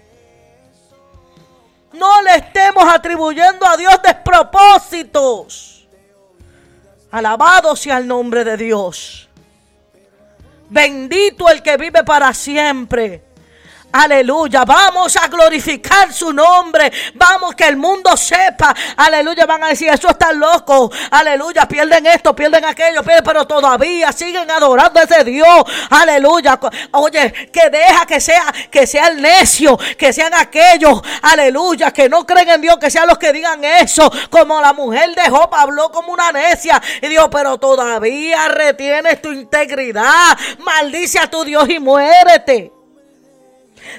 [1.93, 5.87] No le estemos atribuyendo a Dios despropósitos.
[7.13, 9.29] Alabado sea el nombre de Dios.
[10.69, 13.23] Bendito el que vive para siempre.
[13.97, 16.91] Aleluya, vamos a glorificar su nombre.
[17.15, 18.75] Vamos que el mundo sepa.
[18.97, 20.91] Aleluya, van a decir, eso está loco.
[21.13, 25.63] Aleluya, pierden esto, pierden aquello, pero todavía siguen adorando a ese Dios.
[25.91, 26.59] Aleluya.
[26.91, 32.27] Oye, que deja que sea que sea el necio, que sean aquellos, aleluya, que no
[32.27, 35.93] creen en Dios, que sean los que digan eso, como la mujer de Job habló
[35.93, 40.37] como una necia y dijo, pero todavía retienes tu integridad.
[40.59, 42.84] Maldice a tu Dios y muérete.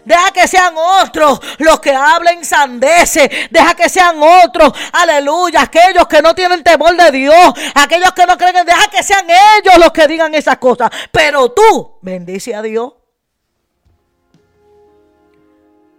[0.03, 3.29] Deja que sean otros los que hablen sandeces.
[3.49, 8.37] Deja que sean otros, aleluya, aquellos que no tienen temor de Dios, aquellos que no
[8.37, 10.89] creen, deja que sean ellos los que digan esas cosas.
[11.11, 12.93] Pero tú, bendice a Dios.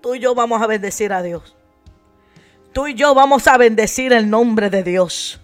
[0.00, 1.56] Tú y yo vamos a bendecir a Dios.
[2.72, 5.40] Tú y yo vamos a bendecir el nombre de Dios.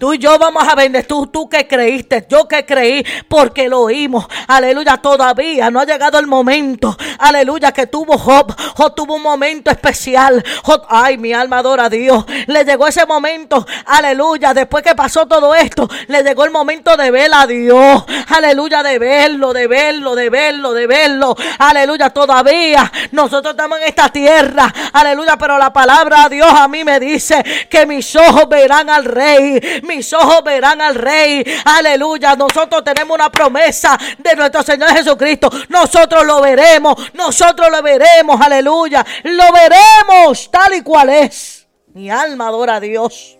[0.00, 1.08] Tú y yo vamos a bendecir.
[1.08, 4.26] Tú, tú que creíste, yo que creí, porque lo oímos.
[4.48, 6.96] Aleluya, todavía no ha llegado el momento.
[7.18, 8.54] Aleluya, que tuvo Job.
[8.76, 10.42] Job tuvo un momento especial.
[10.88, 12.24] ay, mi alma adora a Dios.
[12.46, 13.66] Le llegó ese momento.
[13.84, 18.02] Aleluya, después que pasó todo esto, le llegó el momento de ver a Dios.
[18.28, 21.36] Aleluya, de verlo, de verlo, de verlo, de verlo.
[21.58, 24.72] Aleluya, todavía nosotros estamos en esta tierra.
[24.94, 29.04] Aleluya, pero la palabra de Dios a mí me dice que mis ojos verán al
[29.04, 29.60] rey
[29.90, 31.44] mis ojos verán al Rey.
[31.64, 32.36] Aleluya.
[32.36, 35.50] Nosotros tenemos una promesa de nuestro Señor Jesucristo.
[35.68, 36.94] Nosotros lo veremos.
[37.14, 38.40] Nosotros lo veremos.
[38.40, 39.04] Aleluya.
[39.24, 41.66] Lo veremos tal y cual es.
[41.92, 43.36] Mi alma adora a Dios.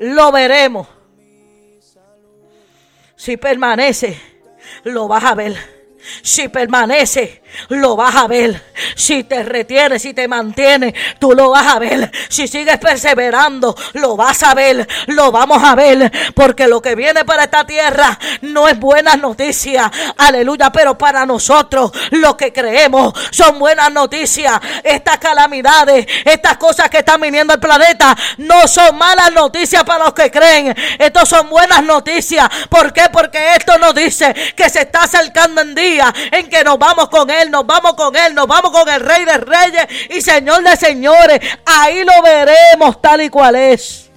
[0.00, 0.88] Lo veremos.
[3.14, 4.18] Si permanece,
[4.84, 5.54] lo vas a ver.
[6.22, 8.70] Si permanece, lo vas a ver.
[8.94, 12.10] Si te retienes, si te mantienes, tú lo vas a ver.
[12.28, 14.86] Si sigues perseverando, lo vas a ver.
[15.06, 16.10] Lo vamos a ver.
[16.34, 19.90] Porque lo que viene para esta tierra no es buena noticia.
[20.16, 20.70] Aleluya.
[20.72, 24.60] Pero para nosotros, lo que creemos son buenas noticias.
[24.82, 30.14] Estas calamidades, estas cosas que están viniendo al planeta, no son malas noticias para los
[30.14, 30.74] que creen.
[30.98, 32.48] Estos son buenas noticias.
[32.68, 33.08] ¿Por qué?
[33.12, 37.30] Porque esto nos dice que se está acercando en día en que nos vamos con
[37.30, 40.76] Él, nos vamos con Él, nos vamos con el Rey de Reyes y Señor de
[40.76, 41.40] Señores.
[41.64, 44.10] Ahí lo veremos tal y cual es.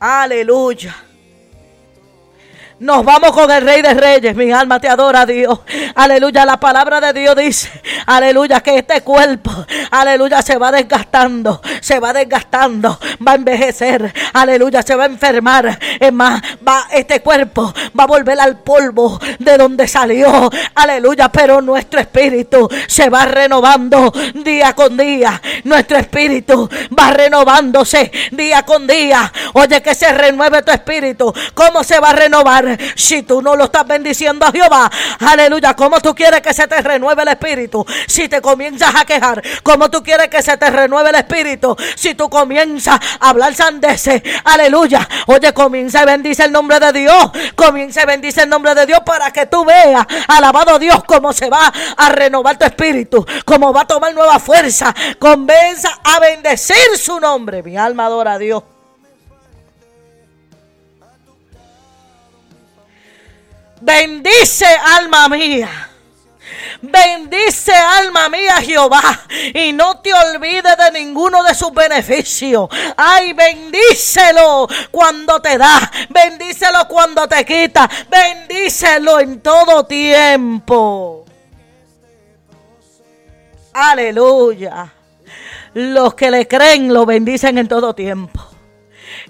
[0.00, 0.96] Aleluya.
[2.82, 4.34] Nos vamos con el Rey de Reyes.
[4.34, 5.60] Mi alma te adora, Dios.
[5.94, 6.44] Aleluya.
[6.44, 7.70] La palabra de Dios dice,
[8.06, 9.52] aleluya, que este cuerpo,
[9.92, 11.62] aleluya, se va desgastando.
[11.80, 12.98] Se va desgastando.
[13.24, 14.12] Va a envejecer.
[14.32, 15.78] Aleluya, se va a enfermar.
[16.00, 20.50] Es más, va, este cuerpo va a volver al polvo de donde salió.
[20.74, 21.28] Aleluya.
[21.28, 25.40] Pero nuestro espíritu se va renovando día con día.
[25.62, 26.68] Nuestro espíritu
[26.98, 29.32] va renovándose día con día.
[29.52, 31.32] Oye, que se renueve tu espíritu.
[31.54, 32.71] ¿Cómo se va a renovar?
[32.94, 34.90] Si tú no lo estás bendiciendo a Jehová.
[35.20, 35.74] Aleluya.
[35.74, 37.84] ¿Cómo tú quieres que se te renueve el espíritu?
[38.06, 39.42] Si te comienzas a quejar.
[39.62, 41.76] ¿Cómo tú quieres que se te renueve el espíritu?
[41.94, 44.22] Si tú comienzas a hablar sandeces.
[44.44, 45.08] Aleluya.
[45.26, 47.30] Oye, comienza y bendice el nombre de Dios.
[47.54, 51.48] Comienza y bendice el nombre de Dios para que tú veas, alabado Dios, cómo se
[51.48, 53.24] va a renovar tu espíritu.
[53.44, 54.94] Cómo va a tomar nueva fuerza.
[55.18, 57.62] Convenza a bendecir su nombre.
[57.62, 58.71] Mi alma adora a Dios.
[63.82, 65.88] Bendice alma mía.
[66.80, 69.02] Bendice alma mía Jehová
[69.54, 72.68] y no te olvides de ninguno de sus beneficios.
[72.96, 81.24] Ay, bendícelo cuando te da, bendícelo cuando te quita, bendícelo en todo tiempo.
[83.72, 84.92] Aleluya.
[85.74, 88.51] Los que le creen lo bendicen en todo tiempo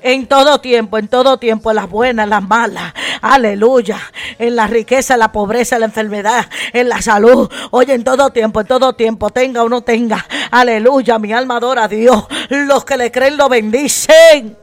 [0.02, 2.92] en todo tiempo, en todo tiempo, en las buenas, en las malas.
[3.20, 3.98] Aleluya.
[4.38, 7.50] En la riqueza, en la pobreza, en la enfermedad, en la salud.
[7.70, 10.26] Oye, en todo tiempo, en todo tiempo, tenga o no tenga.
[10.50, 11.18] Aleluya.
[11.18, 12.26] Mi alma adora a Dios.
[12.48, 14.58] Los que le creen lo bendicen.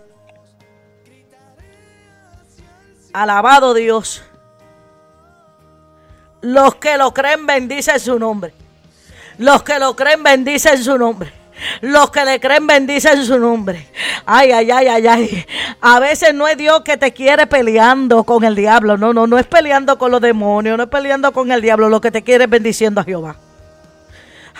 [3.13, 4.23] Alabado Dios.
[6.41, 8.53] Los que lo creen bendicen su nombre.
[9.37, 11.38] Los que lo creen bendicen su nombre.
[11.81, 13.87] Los que le creen bendicen su nombre.
[14.25, 15.45] Ay, ay, ay, ay, ay.
[15.81, 18.97] A veces no es Dios que te quiere peleando con el diablo.
[18.97, 21.89] No, no, no es peleando con los demonios, no es peleando con el diablo.
[21.89, 23.35] Lo que te quiere es bendiciendo a Jehová.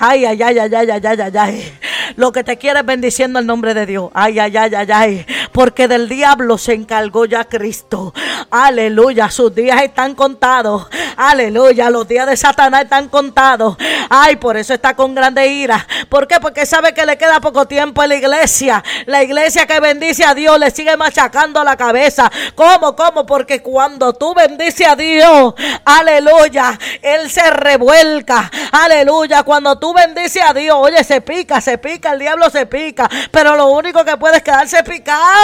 [0.01, 1.73] Ay, ay, ay, ay, ay, ay, ay, ay.
[2.15, 4.09] Lo que te quiere es bendiciendo el nombre de Dios.
[4.13, 5.25] Ay, ay, ay, ay, ay.
[5.51, 8.13] Porque del diablo se encargó ya Cristo.
[8.51, 9.29] Aleluya.
[9.29, 10.87] Sus días están contados.
[11.17, 11.89] Aleluya.
[11.89, 13.77] Los días de Satanás están contados.
[14.09, 15.87] Ay, por eso está con grande ira.
[16.09, 16.39] ¿Por qué?
[16.39, 18.83] Porque sabe que le queda poco tiempo en la iglesia.
[19.05, 22.31] La iglesia que bendice a Dios le sigue machacando la cabeza.
[22.55, 22.95] ¿Cómo?
[22.95, 23.25] ¿Cómo?
[23.25, 25.53] Porque cuando tú bendices a Dios,
[25.85, 28.51] aleluya, Él se revuelca.
[28.71, 29.43] Aleluya.
[29.43, 33.55] Cuando tú bendices a Dios, oye, se pica, se pica el diablo se pica, pero
[33.55, 35.38] lo único que puede es quedarse picado.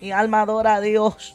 [0.00, 1.34] Y alma adora a Dios.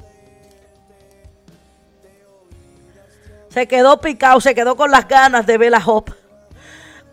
[3.49, 6.13] Se quedó picado, se quedó con las ganas de ver a Job.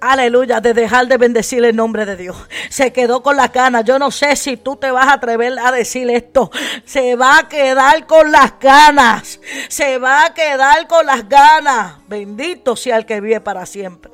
[0.01, 2.37] Aleluya, de dejar de bendecir el nombre de Dios.
[2.71, 3.85] Se quedó con las ganas.
[3.85, 6.53] Yo no sé si tú te vas a atrever a decir esto.
[6.85, 9.41] Se va a quedar con las ganas.
[9.69, 11.97] Se va a quedar con las ganas.
[12.07, 14.13] Bendito sea el que vive para siempre.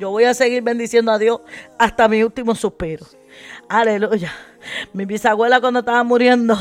[0.00, 1.40] Yo voy a seguir bendiciendo a Dios
[1.78, 3.06] hasta mi último suspiro.
[3.68, 4.32] Aleluya.
[4.92, 6.56] Mi bisabuela cuando estaba muriendo,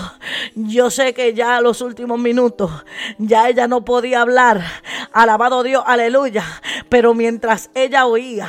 [0.55, 2.69] yo sé que ya los últimos minutos,
[3.17, 4.61] ya ella no podía hablar.
[5.13, 6.43] Alabado Dios, aleluya.
[6.89, 8.47] Pero mientras ella oía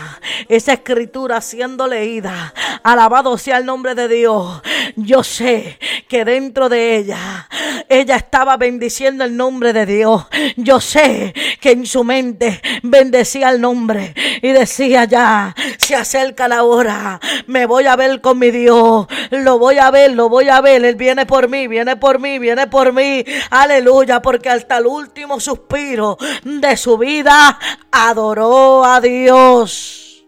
[0.48, 2.52] esa escritura siendo leída,
[2.82, 4.60] alabado sea el nombre de Dios,
[4.96, 5.78] yo sé
[6.08, 7.48] que dentro de ella,
[7.88, 10.26] ella estaba bendiciendo el nombre de Dios.
[10.56, 16.64] Yo sé que en su mente bendecía el nombre y decía ya, se acerca la
[16.64, 20.60] hora, me voy a ver con mi Dios lo voy a ver, lo voy a
[20.60, 20.84] ver.
[20.84, 23.24] Él viene por mí, viene por mí, viene por mí.
[23.50, 27.58] Aleluya, porque hasta el último suspiro de su vida
[27.90, 30.24] adoró a Dios.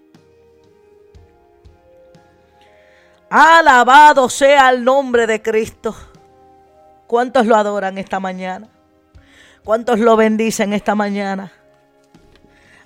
[3.31, 5.95] Alabado sea el nombre de Cristo.
[7.11, 8.69] ¿Cuántos lo adoran esta mañana?
[9.65, 11.51] ¿Cuántos lo bendicen esta mañana?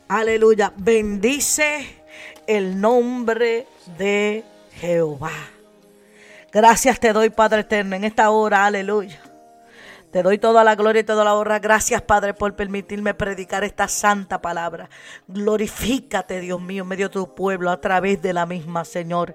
[0.09, 0.73] Aleluya.
[0.79, 2.03] Bendice
[2.47, 3.67] el nombre
[3.99, 4.43] de
[4.77, 5.31] Jehová.
[6.51, 9.21] Gracias te doy, Padre eterno, en esta hora, aleluya.
[10.15, 11.59] Te doy toda la gloria y toda la honra.
[11.59, 14.89] Gracias, Padre, por permitirme predicar esta santa palabra.
[15.27, 19.35] Glorifícate, Dios mío, en medio de tu pueblo, a través de la misma, Señor.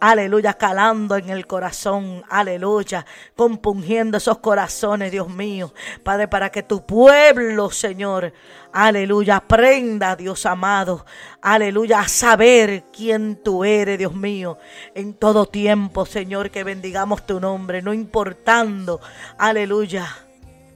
[0.00, 2.22] Aleluya, calando en el corazón.
[2.28, 3.04] Aleluya,
[3.36, 5.72] compungiendo esos corazones, Dios mío.
[6.02, 8.32] Padre, para que tu pueblo, Señor,
[8.72, 11.04] aleluya, aprenda, Dios amado.
[11.42, 14.58] Aleluya, a saber quién tú eres, Dios mío.
[14.94, 19.00] En todo tiempo, Señor, que bendigamos tu nombre, no importando,
[19.38, 20.06] aleluya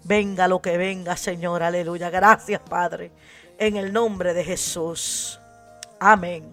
[0.04, 1.62] Venga lo que venga, Señor.
[1.62, 2.10] Aleluya.
[2.10, 3.12] Gracias, Padre.
[3.58, 5.40] En el nombre de Jesús.
[6.00, 6.52] Amén.